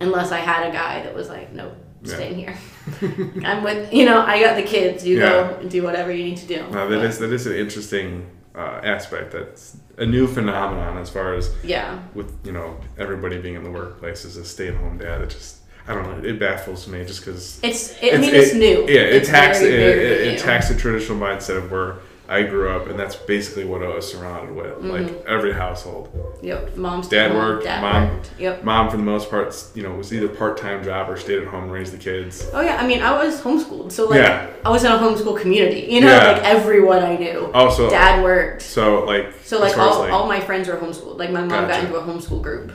[0.02, 2.14] unless I had a guy that was like, nope, Yeah.
[2.16, 2.56] staying here.
[3.46, 5.06] I'm with, you know, I got the kids.
[5.06, 6.58] You go and do whatever you need to do.
[6.72, 9.32] No, that But, is that is an interesting uh, aspect.
[9.32, 13.72] That's a new phenomenon as far as yeah, with you know everybody being in the
[13.72, 15.22] workplace as a stay-at-home dad.
[15.22, 16.28] It just I don't know.
[16.30, 17.92] It baffles me just because it's.
[18.02, 18.82] It, I mean, it's, new.
[18.88, 21.96] Yeah, it It's attacks very, it, very it, it attacks the traditional mindset of where
[22.28, 24.68] I grew up, and that's basically what I was surrounded with.
[24.76, 24.90] Mm-hmm.
[24.92, 26.10] Like every household,
[26.44, 28.32] Yep, mom's Dad home, worked, Dad mom- worked.
[28.38, 28.64] Yep.
[28.64, 31.64] mom for the most part, you know, was either part-time job or stayed at home
[31.64, 32.48] and raised the kids.
[32.54, 34.48] Oh yeah, I mean, I was homeschooled, so like, Yeah.
[34.64, 35.88] I was in a homeschool community.
[35.92, 36.34] You know, Yeah.
[36.34, 37.50] like everyone I knew.
[37.52, 38.62] Also, Dad worked.
[38.62, 41.18] so like So like far as, all, all my friends were homeschooled.
[41.18, 42.72] Like my mom got into a homeschool group.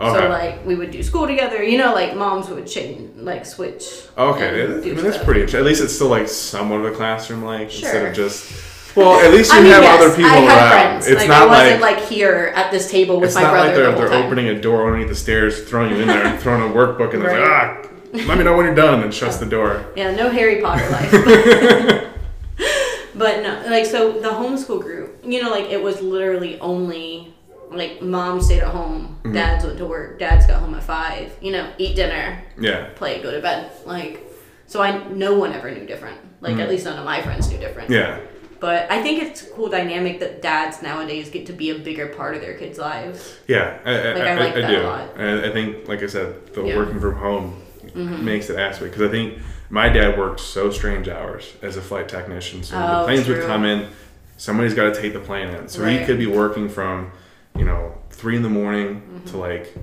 [0.00, 0.20] Okay.
[0.20, 1.62] So like we would do school together.
[1.62, 3.84] You know, like moms would change, like switch.
[4.16, 5.24] Okay, I mean that's stuff.
[5.24, 5.40] pretty.
[5.40, 5.60] interesting.
[5.60, 8.70] At least it's still like somewhat of a classroom, like instead of just.
[8.94, 10.70] Well, at least you I mean, have yes, other people I around.
[10.70, 11.06] friends.
[11.06, 13.52] It's like, not I wasn't like, like, here at this table with it's my not
[13.52, 16.26] brother like they're, the they're opening a door underneath the stairs, throwing you in there,
[16.26, 19.14] and throwing a workbook, and they're like, ah, let me know when you're done, and
[19.14, 19.86] shuts the door.
[19.96, 21.10] Yeah, no Harry Potter life.
[23.14, 27.32] but no, like so the homeschool group, you know, like it was literally only
[27.74, 29.32] like mom stayed at home, Mm-hmm.
[29.34, 33.22] dads went to work, dads got home at five, you know, eat dinner, Yeah, play,
[33.22, 33.70] go to bed.
[33.86, 34.26] Like
[34.66, 36.18] so I no one ever knew different.
[36.40, 37.88] Like at least none of my friends knew different.
[37.90, 38.20] Mm-hmm.
[38.22, 38.26] yeah,
[38.58, 42.08] But I think it's a cool dynamic that dads nowadays get to be a bigger
[42.08, 43.36] part of their kids' lives.
[43.46, 43.78] yeah.
[43.84, 44.80] I, I, Like, I I, like I that do.
[44.80, 45.08] a lot.
[45.16, 46.68] And I think, like I said, the Yeah.
[46.70, 46.78] Mm-hmm.
[46.78, 47.62] working from home
[47.94, 49.38] makes it aspect because I think
[49.70, 52.62] my dad worked so strange hours as a flight technician.
[52.64, 53.46] So when the Oh, planes would true.
[53.46, 53.88] come in,
[54.36, 55.68] somebody's got to take the plane in.
[55.68, 57.12] So he could be working from,
[57.56, 59.26] you know, three in the morning Mm-hmm.
[59.30, 59.74] to like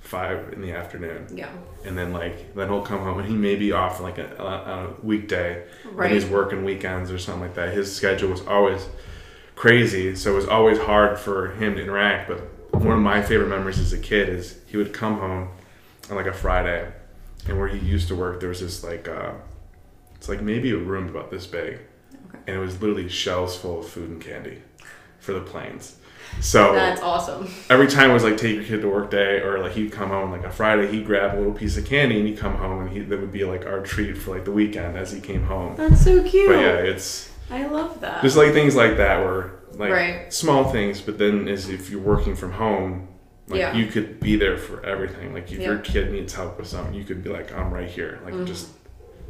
[0.00, 1.26] five in the afternoon.
[1.34, 1.50] Yeah.
[1.84, 4.86] and then like then he'll come home and he may be off like a, on
[4.86, 6.06] a weekday Right.
[6.10, 8.86] and he's working weekends or something like that his schedule was always
[9.54, 12.40] crazy so it was always hard for him to interact but
[12.82, 15.48] one of my favorite memories as a kid is he would come home
[16.08, 16.90] on like a friday
[17.46, 19.32] and where he used to work there was this like uh,
[20.14, 21.80] it's like maybe a room about this big
[22.28, 22.38] Okay.
[22.46, 24.62] and it was literally shelves full of food and candy
[25.20, 25.96] for the planes
[26.40, 27.48] so That's awesome.
[27.68, 30.10] every time it was like take your kid to work day or like he'd come
[30.10, 32.80] home like a Friday he'd grab a little piece of candy and he'd come home
[32.82, 35.42] and he that would be like our treat for like the weekend as he came
[35.44, 35.74] home.
[35.76, 36.48] That's so cute.
[36.48, 38.22] But yeah, it's I love that.
[38.22, 40.32] just like things like that where like Right.
[40.32, 43.08] small things, but then as if you're working from home,
[43.48, 43.74] like Yeah.
[43.74, 45.32] you could be there for everything.
[45.34, 48.20] Like if your kid needs help with something, you could be like, I'm right here.
[48.24, 48.68] Like just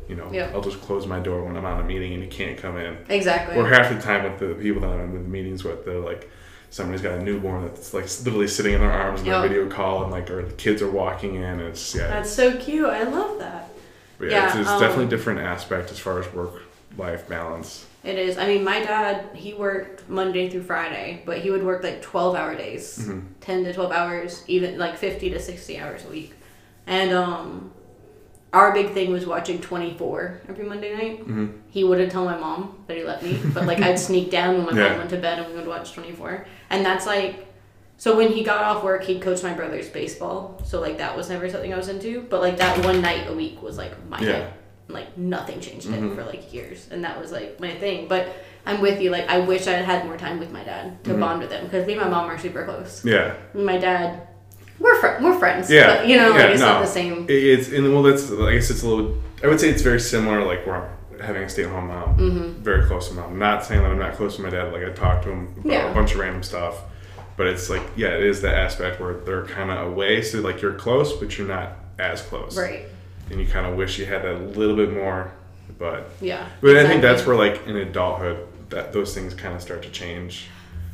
[0.08, 0.34] you know, Mm-hmm.
[0.34, 0.50] Yeah.
[0.54, 2.96] I'll just close my door when I'm on a meeting and you can't come in.
[3.10, 3.56] exactly.
[3.56, 6.30] Or half the time with the people that I'm in the meetings with, they're like,
[6.70, 9.38] somebody's got a newborn that's like literally sitting in their arms in Yeah.
[9.44, 12.30] a video call, and like, or the kids are walking in, and it's yeah, That's
[12.30, 12.88] so cute.
[12.88, 13.70] I love that.
[14.18, 16.62] but yeah, it's, it's um, definitely a different aspect as far as work
[16.96, 17.86] life balance.
[18.04, 18.38] It is.
[18.38, 22.34] I mean, my dad, he worked Monday through Friday, but he would work like 12
[22.36, 23.20] hour days, Mm-hmm.
[23.40, 26.32] 10 to 12 hours, even like 50 to 60 hours a week.
[26.86, 27.70] And um,
[28.52, 31.20] our big thing was watching 24 every Monday night.
[31.20, 31.46] Mm-hmm.
[31.68, 34.74] He wouldn't tell my mom that he let me, but like I'd sneak down when
[34.74, 34.88] my Yeah.
[34.90, 36.46] mom went to bed and we would watch 24.
[36.70, 37.46] And that's like,
[37.98, 40.62] so when he got off work, he'd coach my brother's baseball.
[40.64, 43.34] So like that was never something I was into, but like that one night a
[43.34, 44.32] week was like my Yeah.
[44.32, 44.52] thing.
[44.90, 48.08] Like nothing changed it for like years, and that was like my thing.
[48.08, 48.34] But
[48.64, 49.10] I'm with you.
[49.10, 51.20] Like I wish I had had more time with my dad to Mhm.
[51.20, 53.04] bond with him because me and my mom are super close.
[53.04, 54.27] Yeah, My dad,
[54.78, 55.70] we're fr- we're friends.
[55.70, 55.96] Yeah.
[55.98, 57.24] but, you know, like Yeah, it's not the same.
[57.28, 59.16] It- it's and well, that's I guess it's a little.
[59.42, 60.44] I would say it's very similar.
[60.44, 62.62] Like where I'm having a stay-at-home mom, Mm-hmm.
[62.62, 63.38] very close to mom.
[63.38, 64.72] Not saying that I'm not close to my dad.
[64.72, 65.90] Like I talk to him about Yeah.
[65.90, 66.76] a bunch of random stuff,
[67.36, 70.22] but it's like yeah, it is the aspect where they're kind of away.
[70.22, 72.56] So like you're close, but you're not as close.
[72.56, 72.84] Right.
[73.30, 75.30] and you kind of wish you had that a little bit more
[75.78, 76.46] but Yeah.
[76.62, 78.38] but i think that's where like in adulthood
[78.70, 80.46] that those things kind of start to change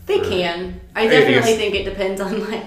[0.06, 0.80] They Or- can.
[0.94, 2.62] I definitely think it depends on like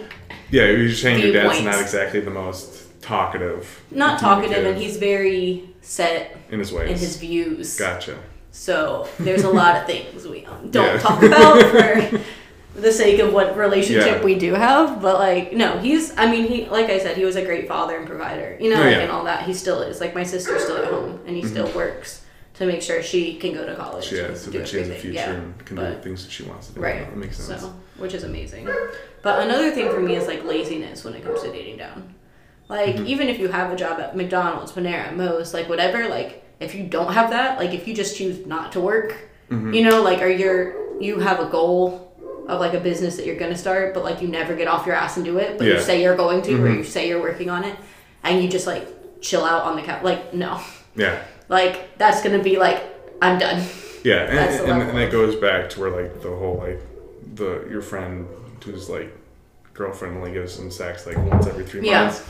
[0.52, 3.82] Yeah, you're saying your dad's not exactly the most talkative.
[3.92, 6.90] not talkative and he's very set in his ways.
[6.92, 7.78] in his views.
[7.78, 8.16] Gotcha.
[8.52, 10.98] So there's a lot of things we don't Yeah.
[10.98, 12.20] talk about for
[12.82, 14.24] the sake of what relationship Yeah.
[14.24, 15.02] we do have.
[15.02, 16.16] But like, no, he's.
[16.18, 18.58] I mean, he like I said, he was a great father and provider.
[18.60, 19.00] You know, Oh, like, yeah.
[19.00, 19.44] and all that.
[19.44, 20.00] He still is.
[20.02, 21.52] Like my sister's still at home, and he mm-hmm.
[21.52, 22.22] still works
[22.58, 24.06] to make sure she can go to college.
[24.06, 25.32] She has, so do that she has a future Yeah.
[25.32, 26.82] and can do but- the things that she wants to do.
[26.82, 27.00] Right.
[27.10, 27.62] That makes sense.
[27.62, 28.68] So, which is amazing.
[29.22, 32.14] But another thing for me is like laziness when it comes to dating down.
[32.70, 33.08] Like Mm-hmm.
[33.08, 36.84] even if you have a job at McDonald's, Panera, Moe's, like whatever, like if you
[36.86, 39.16] don't have that, like if you just choose not to work,
[39.50, 39.74] Mm-hmm.
[39.74, 42.12] you know, like are you're you have a goal
[42.50, 44.96] of like a business that you're gonna start, but like you never get off your
[44.96, 46.78] ass and do it, but you say you're going to or Mhm.
[46.80, 47.76] you say you're working on it,
[48.24, 48.86] and you just like
[49.22, 50.04] chill out on the couch.
[50.04, 50.60] Like no,
[50.96, 51.18] Yeah.
[51.50, 52.84] Like that's gonna be like
[53.22, 53.64] I'm done.
[54.04, 56.80] Yeah, and, That's and, level and it goes back to where like the whole like
[57.36, 58.28] the your friend
[58.64, 59.16] who's like
[59.74, 62.04] girlfriend only gives him sex like once every three Yeah.
[62.06, 62.24] months.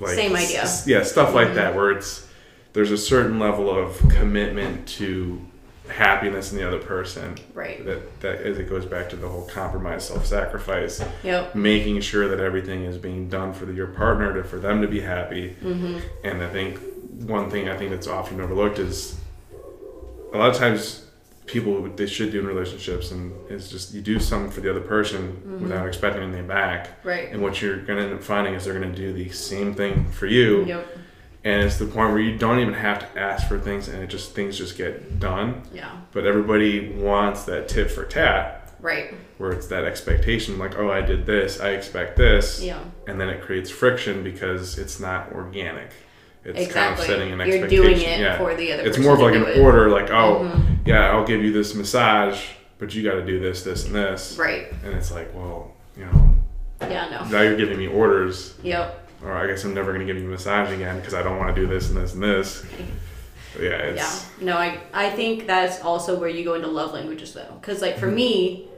[0.00, 0.62] Like, Same idea.
[0.62, 1.54] s- yeah, stuff like Mhm.
[1.56, 2.26] that where it's
[2.72, 5.40] there's a certain level of commitment to
[5.88, 7.84] happiness in the other person Right.
[7.84, 11.54] that that as it goes back to the whole compromise self-sacrifice Yep.
[11.56, 14.88] making sure that everything is being done for the, your partner to for them to
[14.88, 15.98] be happy Mm-hmm.
[16.24, 16.78] and I think
[17.26, 19.18] one thing I think that's often overlooked is
[20.32, 21.06] a lot of times
[21.46, 24.80] people they should do in relationships and it's just you do something for the other
[24.80, 25.62] person Mm-hmm.
[25.64, 27.04] without expecting anything back.
[27.04, 27.28] Right.
[27.32, 30.26] And what you're gonna end up finding is they're gonna do the same thing for
[30.26, 30.64] you.
[30.64, 30.86] Yep.
[31.42, 34.06] And it's the point where you don't even have to ask for things and it
[34.08, 35.62] just things just get done.
[35.74, 35.90] Yeah.
[36.12, 39.12] But everybody wants that tit for tat Right.
[39.38, 42.80] where it's that expectation like, oh I did this, I expect this Yeah.
[43.08, 45.90] and then it creates friction because it's not organic.
[46.44, 47.82] It's kind of setting an You're expectation.
[47.84, 48.38] doing it yeah.
[48.38, 48.82] for the other.
[48.84, 49.58] It's more of like an it.
[49.58, 50.86] order, like, oh, Mhm.
[50.86, 52.40] yeah, I'll give you this massage,
[52.78, 54.36] but you got to do this, this, and this.
[54.38, 54.72] Right.
[54.84, 56.34] And it's like, well, you know,
[56.80, 57.08] Yeah.
[57.10, 57.24] No.
[57.28, 59.08] now you're giving me orders, Yep.
[59.22, 61.36] or I guess I'm never going to give you a massage again because I don't
[61.38, 62.64] want to do this and this and this.
[63.54, 64.10] But yeah, Yeah.
[64.40, 64.56] No.
[64.56, 68.06] I I think that's also where you go into love languages though, because like for
[68.06, 68.14] Mm-hmm.
[68.14, 68.68] me,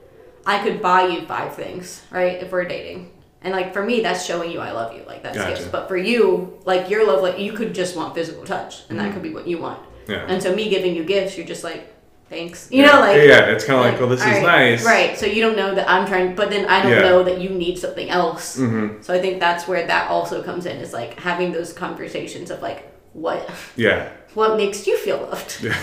[0.44, 2.42] I could buy you five things, right?
[2.42, 3.11] If we're dating.
[3.44, 5.54] And like for me, that's showing you I love you, like that's Gotcha.
[5.56, 5.66] gifts.
[5.66, 9.06] But for you, like your love, like you could just want physical touch, and Mm-hmm.
[9.08, 9.80] that could be what you want.
[10.08, 10.24] yeah.
[10.28, 11.88] And so me giving you gifts, you're just like,
[12.28, 12.92] thanks, you yeah.
[12.92, 15.18] know, like yeah, it's kind of like, well, this is alright, nice, right?
[15.18, 17.02] So you don't know that I'm trying, but then I don't Yeah.
[17.02, 18.58] know that you need something else.
[18.58, 19.02] Mm-hmm.
[19.02, 22.62] So I think that's where that also comes in is like having those conversations of
[22.62, 25.76] like what Yeah, what makes you feel loved, yeah.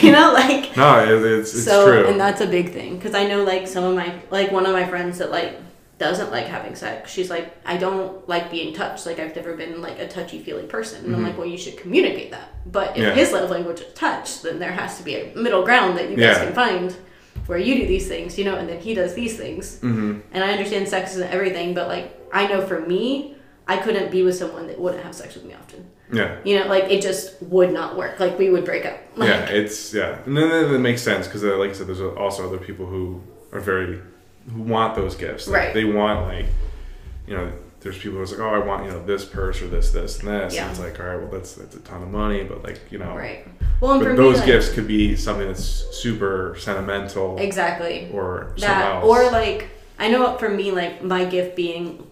[0.00, 2.06] You know, like no, it, it's it's so true.
[2.08, 4.72] and that's a big thing because I know like some of my like one of
[4.72, 5.58] my friends that like
[6.00, 7.12] doesn't like having sex.
[7.12, 9.06] She's like I don't like being touched.
[9.06, 11.04] Like I've never been like a touchy feely person.
[11.04, 12.48] And I'm like well you should communicate that.
[12.72, 13.02] But if Mm-hmm.
[13.02, 13.14] Yeah.
[13.14, 16.16] his love language is touch, then there has to be a middle ground that you
[16.16, 16.44] guys Yeah.
[16.46, 16.96] can find
[17.46, 19.76] where you do these things, you know, and then he does these things.
[19.76, 20.20] mm-hmm.
[20.32, 23.36] And I understand sex isn't everything, but like I know for me,
[23.68, 25.86] I couldn't be with someone that wouldn't have sex with me often.
[26.12, 26.38] Yeah.
[26.44, 28.18] You know, like it just would not work.
[28.18, 28.98] Like we would break up.
[29.16, 32.00] Like, yeah, it's yeah, and then it makes sense because, uh, like I said, there's
[32.00, 33.22] also other people who
[33.52, 34.00] are very
[34.52, 35.48] who want those gifts.
[35.48, 35.74] Like, Right.
[35.74, 36.46] They want like,
[37.26, 39.90] you know, there's people who's like, oh, I want you know this purse or this,
[39.92, 40.54] this, and this.
[40.54, 40.62] Yeah.
[40.64, 42.98] And it's like, all right, well, that's that's a ton of money, but like you
[42.98, 43.46] know, Right.
[43.80, 48.10] Well, and for but me, those like, gifts could be something that's super sentimental exactly
[48.12, 52.06] or that, or like I know for me, like my gift being,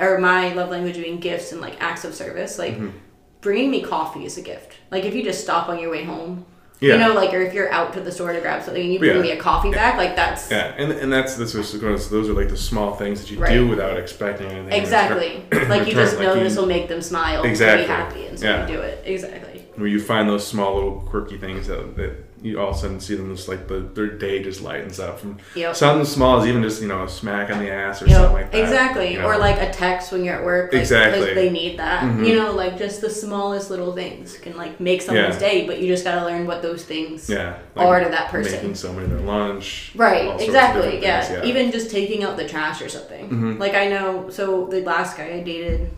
[0.00, 2.58] or my love language being gifts and like acts of service.
[2.58, 2.92] Like Mhm.
[3.40, 4.72] bringing me coffee is a gift.
[4.90, 6.44] Like if you just stop on your way home.
[6.80, 8.92] Yeah, You know, like, or if you're out to the store to grab something and
[8.92, 9.22] you bring Yeah.
[9.22, 11.72] me a coffee back, like that's yeah, and and that's this was
[12.10, 13.52] those are like the small things that you Right.
[13.52, 14.72] do without expecting anything.
[14.80, 17.84] exactly like you just know this will make them smile, and Exactly.
[17.84, 18.66] be happy, and so Yeah.
[18.68, 19.02] you do it.
[19.06, 19.64] Exactly.
[19.76, 22.12] where you find those small little quirky things that, that
[22.46, 25.18] you all of a sudden see them just like the, their day just lightens up
[25.18, 25.74] from Yep.
[25.74, 28.32] something small as even just you know a smack on the ass or Yep, something
[28.34, 29.12] like that exactly.
[29.12, 29.26] you know?
[29.26, 30.72] Or like a text when you're at work.
[30.72, 31.20] Like, Exactly.
[31.20, 32.02] Because they need that.
[32.04, 32.26] Mhm.
[32.26, 35.48] You know, like just the smallest little things can like make someone's Yeah.
[35.48, 38.52] day, but you just gotta learn what those things yeah are to that person.
[38.52, 41.00] making somebody their lunch Right, exactly.
[41.02, 41.22] Yeah.
[41.22, 43.28] things, yeah Even just taking out the trash or something.
[43.30, 43.58] Mhm.
[43.58, 45.90] Like I know so the last guy I dated,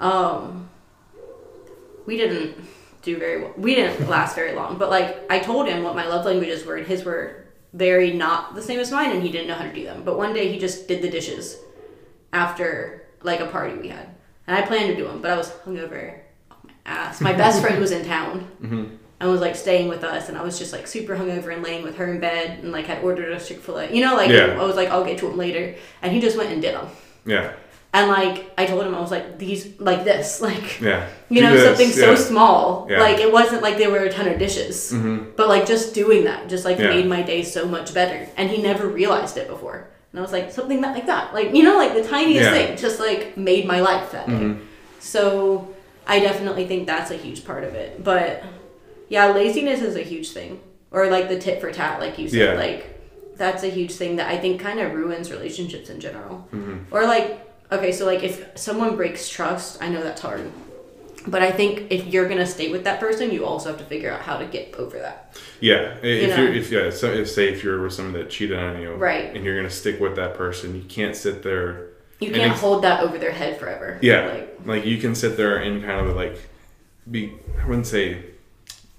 [0.00, 0.68] um
[2.06, 2.54] we didn't
[3.06, 3.54] do very well.
[3.56, 4.76] We didn't last very long.
[4.76, 8.54] But like I told him what my love languages were and his were very not
[8.54, 10.02] the same as mine and he didn't know how to do them.
[10.04, 11.56] But one day he just did the dishes
[12.32, 14.08] after like a party we had.
[14.46, 16.18] And I planned to do them, but I was hungover
[16.50, 17.20] off my ass.
[17.20, 18.98] My best friend was in town Mhm.
[19.20, 21.82] and was like staying with us and I was just like super hungover and laying
[21.82, 23.90] with her in bed and like had ordered a Chick-fil-A.
[23.92, 24.58] You know, like Yeah.
[24.60, 25.74] I was like, I'll get to him later.
[26.02, 26.88] And he just went and did them.
[27.24, 27.52] yeah
[27.96, 31.08] And like I told him, I was like these like this, like Yeah.
[31.30, 32.86] you know this, something so small.
[32.90, 33.00] Yeah.
[33.00, 35.30] Like it wasn't like there were a ton of dishes, mm-hmm.
[35.34, 36.88] but like just doing that just like Yeah.
[36.90, 38.28] made my day so much better.
[38.36, 39.88] And he never realized it before.
[40.12, 42.52] And I was like something that like that, like you know, like the tiniest Yeah.
[42.52, 44.32] thing, just like made my life that day.
[44.34, 44.58] Mhm.
[45.00, 45.68] So
[46.06, 48.04] I definitely think that's a huge part of it.
[48.04, 48.42] But
[49.08, 50.60] yeah, laziness is a huge thing.
[50.90, 52.38] Or like the tit for tat, like you said.
[52.38, 52.52] Yeah.
[52.66, 52.80] Like
[53.38, 56.46] that's a huge thing that I think kind of ruins relationships in general.
[56.54, 56.80] Mhm.
[56.90, 57.40] Or like
[57.72, 60.50] okay, so like if someone breaks trust, I know that's hard.
[61.28, 64.12] But I think if you're gonna stay with that person, you also have to figure
[64.12, 65.36] out how to get over that.
[65.60, 68.58] Yeah, if you are if yeah, so if say if you're with someone that cheated
[68.58, 69.34] on you, Right.
[69.34, 71.88] and you're gonna stick with that person, you can't sit there.
[72.20, 73.98] You can't it's- hold that over their head forever.
[74.00, 76.38] Yeah, Like like, you can sit there and kind of like
[77.10, 77.32] be.
[77.60, 78.18] I wouldn't say.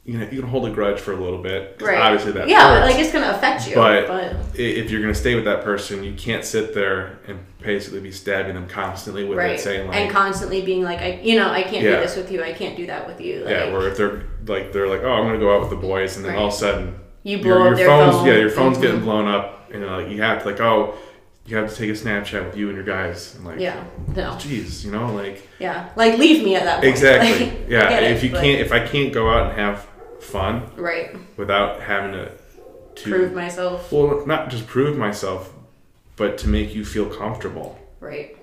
[0.08, 1.82] You know, you can hold a grudge for a little bit.
[1.82, 2.00] right.
[2.00, 2.90] Obviously, that yeah, hurts.
[2.94, 3.76] like it's gonna affect you.
[3.76, 8.00] But- but if you're gonna stay with that person, you can't sit there and basically
[8.00, 11.38] be stabbing them constantly with right it, saying like, and constantly being like i you
[11.38, 11.96] know i can't Yeah.
[11.98, 14.22] do this with you i can't do that with you like, yeah, or if they're
[14.46, 16.54] like they're like, oh, I'm gonna go out with the boys, and then all of
[16.54, 18.82] a sudden you your, blow your up their phone's phone yeah, your phone's Mhm.
[18.82, 20.94] getting blown up, and like you have to like, oh,
[21.46, 23.84] you have to take a Snapchat with you and your guys, and like, yeah
[24.16, 27.90] no jeez, you know, like yeah like leave me at that point exactly, Like, yeah.
[27.90, 29.86] get it, if you but- can't, if I can't go out and have
[30.20, 32.32] fun right without having to
[32.96, 35.54] to prove myself well, not just prove myself,
[36.16, 37.80] but to make you feel comfortable.
[38.00, 38.36] right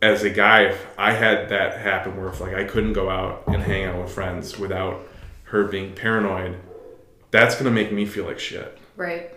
[0.00, 3.42] as a guy, if I had that happen where if like I couldn't go out
[3.48, 5.00] and hang out with friends without
[5.44, 6.56] her being paranoid,
[7.30, 9.30] that's gonna make me feel like shit right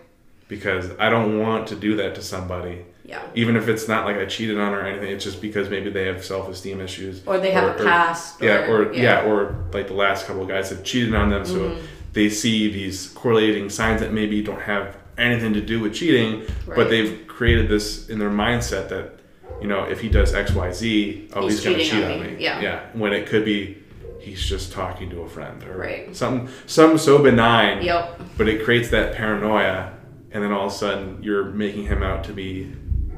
[0.48, 2.84] because I don't want to do that to somebody.
[3.04, 5.68] Yeah Even if it's not like I cheated on her or anything, it's just because
[5.68, 7.22] maybe they have self esteem issues.
[7.26, 9.24] or they have Or- a or- past Yeah, or yeah, yeah.
[9.30, 11.80] or like the last couple of guys have cheated on them, so Mm-hmm.
[12.12, 16.76] they see these correlating signs that maybe don't have anything to do with cheating, Right.
[16.76, 19.18] but they've created this in their mindset that
[19.60, 22.20] you know if he does X Y Z, oh He's he's, gonna cheat on on
[22.22, 22.30] me.
[22.32, 22.36] me.
[22.44, 22.60] Yeah.
[22.60, 22.80] yeah.
[22.94, 23.78] When it could be
[24.20, 26.14] he's just talking to a friend or Right.
[26.16, 29.92] something something so benign, yep but it creates that paranoia,
[30.32, 32.72] and then all of a sudden you're making him out to be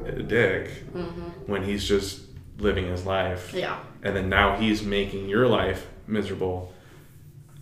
[0.06, 0.70] a dick
[1.46, 2.22] when he's just
[2.58, 3.48] living his life.
[3.48, 3.58] Mm-hmm.
[3.58, 3.78] yeah.
[4.02, 6.72] And then now he's making your life miserable,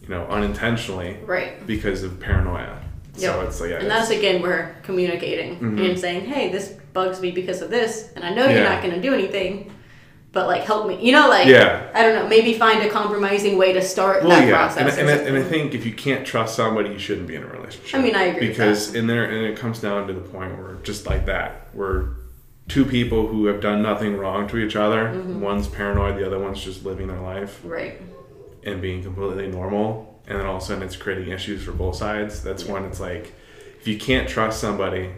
[0.01, 1.65] you know, unintentionally right.
[1.67, 2.83] because of paranoia.
[3.15, 7.31] So it's like, yeah, and that's again where communicating and saying hey this bugs me
[7.31, 9.71] because of this and i know you're not going to do anything
[10.33, 10.99] but like help me.
[11.05, 11.91] You know like Yeah.
[11.95, 15.11] i don't know maybe find a compromising way to start well, that yeah, process and,
[15.11, 17.47] and, I, and I think if you can't trust somebody, you shouldn't be in a
[17.47, 17.95] relationship.
[17.95, 20.77] I mean, I agree because in there, and it comes down to the point where
[20.83, 22.15] just like that, where
[22.69, 25.41] two people who have done nothing wrong to each other, Mm-hmm.
[25.41, 27.61] one's paranoid, the other one's just living their life.
[27.65, 28.01] Right.
[28.65, 31.97] And being completely normal, and then all of a sudden it's creating issues for both
[31.97, 32.43] sides.
[32.43, 33.33] That's when it's like,
[33.81, 35.11] if you can't trust somebody,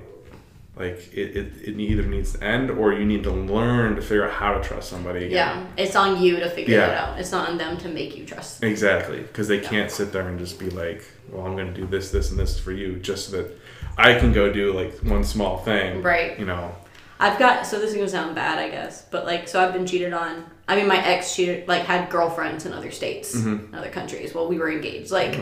[0.77, 4.25] like it, it, it either needs to end or you need to learn to figure
[4.27, 5.31] out how to trust somebody again.
[5.31, 5.67] yeah.
[5.85, 6.87] It's on you to figure Yeah.
[6.87, 7.19] that out.
[7.21, 10.37] It's not on them to make you trust Exactly, because they can't sit there and
[10.39, 13.29] just be like, "Well, I'm going to do this, this, and this for you," just
[13.29, 13.57] so that
[13.97, 16.37] I can go do like one small thing, Right.
[16.41, 16.75] You know,
[17.21, 19.87] I've got so this is gonna sound bad, I guess, but like so I've been
[19.87, 20.45] cheated on.
[20.67, 23.73] I mean, my ex cheated, like had girlfriends in other states, Mm-hmm.
[23.73, 24.35] in other countries.
[24.35, 25.11] while we were engaged.
[25.11, 25.39] Like,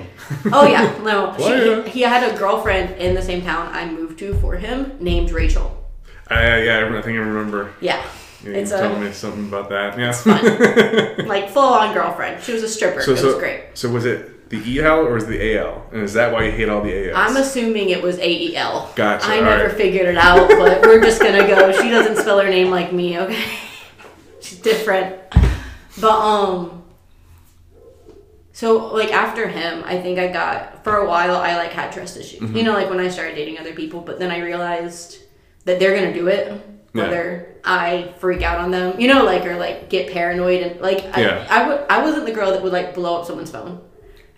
[0.53, 1.35] oh yeah, no,
[1.85, 5.31] she, he had a girlfriend in the same town I moved to for him, named
[5.31, 5.79] Rachel.
[6.29, 7.73] I, yeah, I think I remember.
[7.81, 8.05] Yeah,
[8.43, 9.99] You It's telling me something about that.
[9.99, 11.25] Yeah.
[11.27, 12.43] like full on girlfriend.
[12.43, 13.03] She was a stripper.
[13.03, 13.65] so, it was great.
[13.75, 15.87] So was it the EL or is the AL?
[15.93, 17.17] And is that why you hate all the ALs?
[17.17, 18.93] I'm assuming it was AEL.
[18.95, 19.77] Gotcha, I never right.
[19.77, 21.73] figured it out, but we're just gonna go.
[21.73, 23.45] She doesn't spell her name like me, okay?
[24.43, 25.17] She's different.
[26.01, 26.85] But um
[28.53, 32.19] so like after him, I think I got for a while I like had trust
[32.19, 32.41] issues.
[32.41, 32.57] Mm-hmm.
[32.57, 35.17] You know, like when I started dating other people, but then I realized
[35.65, 36.53] that they're gonna do it.
[36.93, 37.05] Yeah.
[37.05, 41.05] Whether I freak out on them, you know, like or like get paranoid and like
[41.17, 41.47] Yeah.
[41.49, 43.81] I, I would I wasn't the girl that would like blow up someone's phone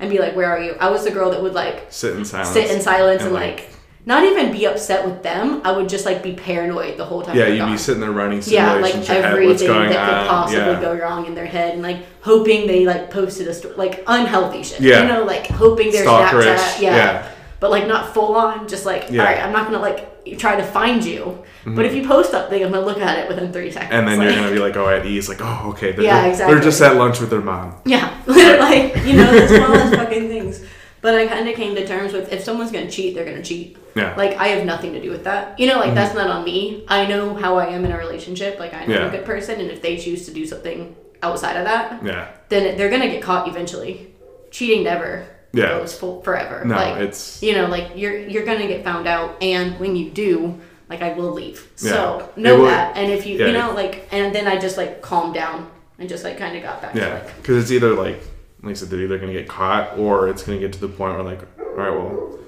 [0.04, 0.76] and be like, Where are you?
[0.78, 2.50] I was the girl that would like sit in silence.
[2.50, 3.70] sit in silence and, and, like,
[4.06, 5.62] not even be upset with them.
[5.64, 7.36] I would just like be paranoid the whole time.
[7.36, 7.72] Yeah, you'd gone.
[7.72, 9.08] be sitting there running yeah, like simulations.
[9.08, 10.26] head, what's everything going that could on.
[10.26, 10.80] possibly yeah.
[10.80, 14.62] go wrong in their head, and like hoping they like posted a story, like unhealthy
[14.62, 14.80] shit.
[14.80, 15.02] Yeah.
[15.02, 16.96] you know, like hoping Stalkerish, Snapchat, yeah.
[16.96, 17.30] yeah.
[17.60, 19.22] But like not full on, just like Yeah.
[19.22, 21.42] all right, I'm not gonna like try to find you.
[21.66, 23.90] But if you post something, I'm gonna look at it within three seconds.
[23.92, 23.98] Mm-hmm.
[23.98, 26.26] And then like, you're gonna be like, oh, at ease, like, oh, okay, they're, Yeah,
[26.26, 26.54] exactly.
[26.54, 27.74] they're just at lunch with their mom.
[27.84, 30.64] Yeah, like you know, the smallest fucking things.
[31.00, 33.76] But I kind of came to terms with if someone's gonna cheat, they're gonna cheat.
[33.94, 34.14] Yeah.
[34.16, 35.58] Like I have nothing to do with that.
[35.60, 36.84] You know, like that's not on me.
[36.88, 38.58] I know how I am in a relationship.
[38.58, 39.06] Like I'm Yeah.
[39.06, 42.28] a good person, and if they choose to do something outside of that, Yeah.
[42.48, 44.14] then they're gonna get caught eventually.
[44.50, 45.78] Cheating never Yeah.
[45.78, 46.64] goes full forever.
[46.64, 50.10] No, like, it's you know, like you're you're gonna get found out, and when you
[50.10, 51.70] do, like I will leave.
[51.78, 51.90] Yeah.
[51.92, 52.96] So know will- that.
[52.96, 53.46] And if you yeah.
[53.46, 56.62] you know like and then I just like calmed down and just like kind of
[56.62, 58.20] got back to Yeah, like because it's either like,
[58.62, 61.14] like I said, they're either gonna get caught or it's gonna get to the point
[61.14, 62.38] where like, all right, well,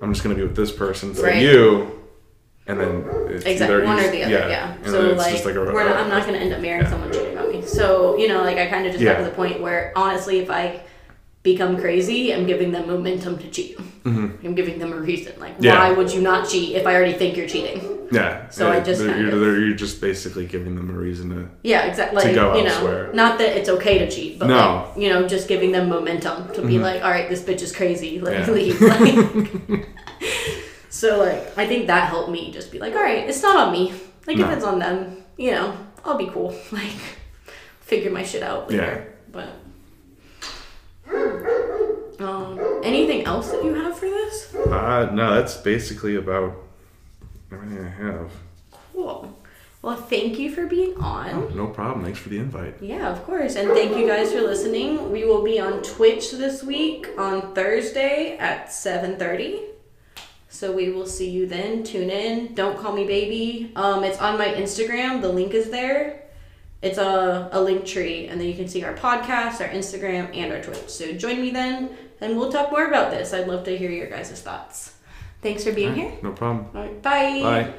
[0.00, 1.42] I'm just gonna be with this person for Right.
[1.42, 1.98] you,
[2.66, 4.30] and then it's exactly either one or the other.
[4.48, 4.74] Yeah.
[4.76, 6.90] and So like, just like a, we're not, I'm not gonna end up marrying Yeah.
[6.90, 7.62] someone cheating on me.
[7.66, 10.50] So you know like I kind of just got to the point where honestly if
[10.50, 10.80] I
[11.42, 13.78] become crazy, I'm giving them momentum to cheat.
[14.04, 15.38] I'm giving them a reason.
[15.40, 15.64] Like, Mm-hmm.
[15.64, 15.78] Yeah.
[15.78, 18.08] why would you not cheat if I already think you're cheating?
[18.12, 18.48] yeah.
[18.50, 20.92] So yeah, I just they're, kind you're, of- they're- you're just basically giving them a
[20.92, 21.48] reason to.
[21.62, 22.22] Yeah, exactly.
[22.24, 23.12] To go you know, elsewhere.
[23.14, 24.88] not that it's okay to cheat, but No.
[24.88, 27.74] like, you know, just giving them momentum to be like, all right, this bitch is
[27.74, 28.20] crazy.
[28.24, 28.80] Let me leave.
[28.80, 29.86] Like,
[30.90, 33.72] so like, I think that helped me just be like, all right, it's not on
[33.72, 33.92] me.
[34.26, 34.50] Like, No.
[34.50, 36.54] if it's on them, you know, I'll be cool.
[36.72, 36.92] Like,
[37.80, 39.12] figure my shit out later.
[39.32, 39.48] But.
[42.20, 44.54] Um, anything else that you have for this?
[44.54, 46.54] Uh, no, that's basically about
[47.50, 48.30] everything I have.
[48.92, 49.36] Cool.
[49.82, 51.30] Well, thank you for being on.
[51.30, 52.04] Oh, no problem.
[52.04, 52.74] Thanks for the invite.
[52.82, 53.56] Yeah, of course.
[53.56, 55.10] And thank you guys for listening.
[55.10, 59.60] We will be on Twitch this week on Thursday at 7:30.
[60.50, 61.82] So we will see you then.
[61.82, 62.54] Tune in.
[62.54, 63.72] Don't call me baby.
[63.74, 65.22] Um it's on my Instagram.
[65.22, 66.24] The link is there.
[66.82, 70.52] It's a, a link tree, and then you can see our podcast, our Instagram, and
[70.52, 70.88] our Twitch.
[70.88, 73.34] So join me then, and we'll talk more about this.
[73.34, 74.94] I'd love to hear your guys' thoughts.
[75.42, 76.12] Thanks for being right, here.
[76.22, 76.66] No problem.
[76.72, 77.40] Bye.
[77.42, 77.74] Bye.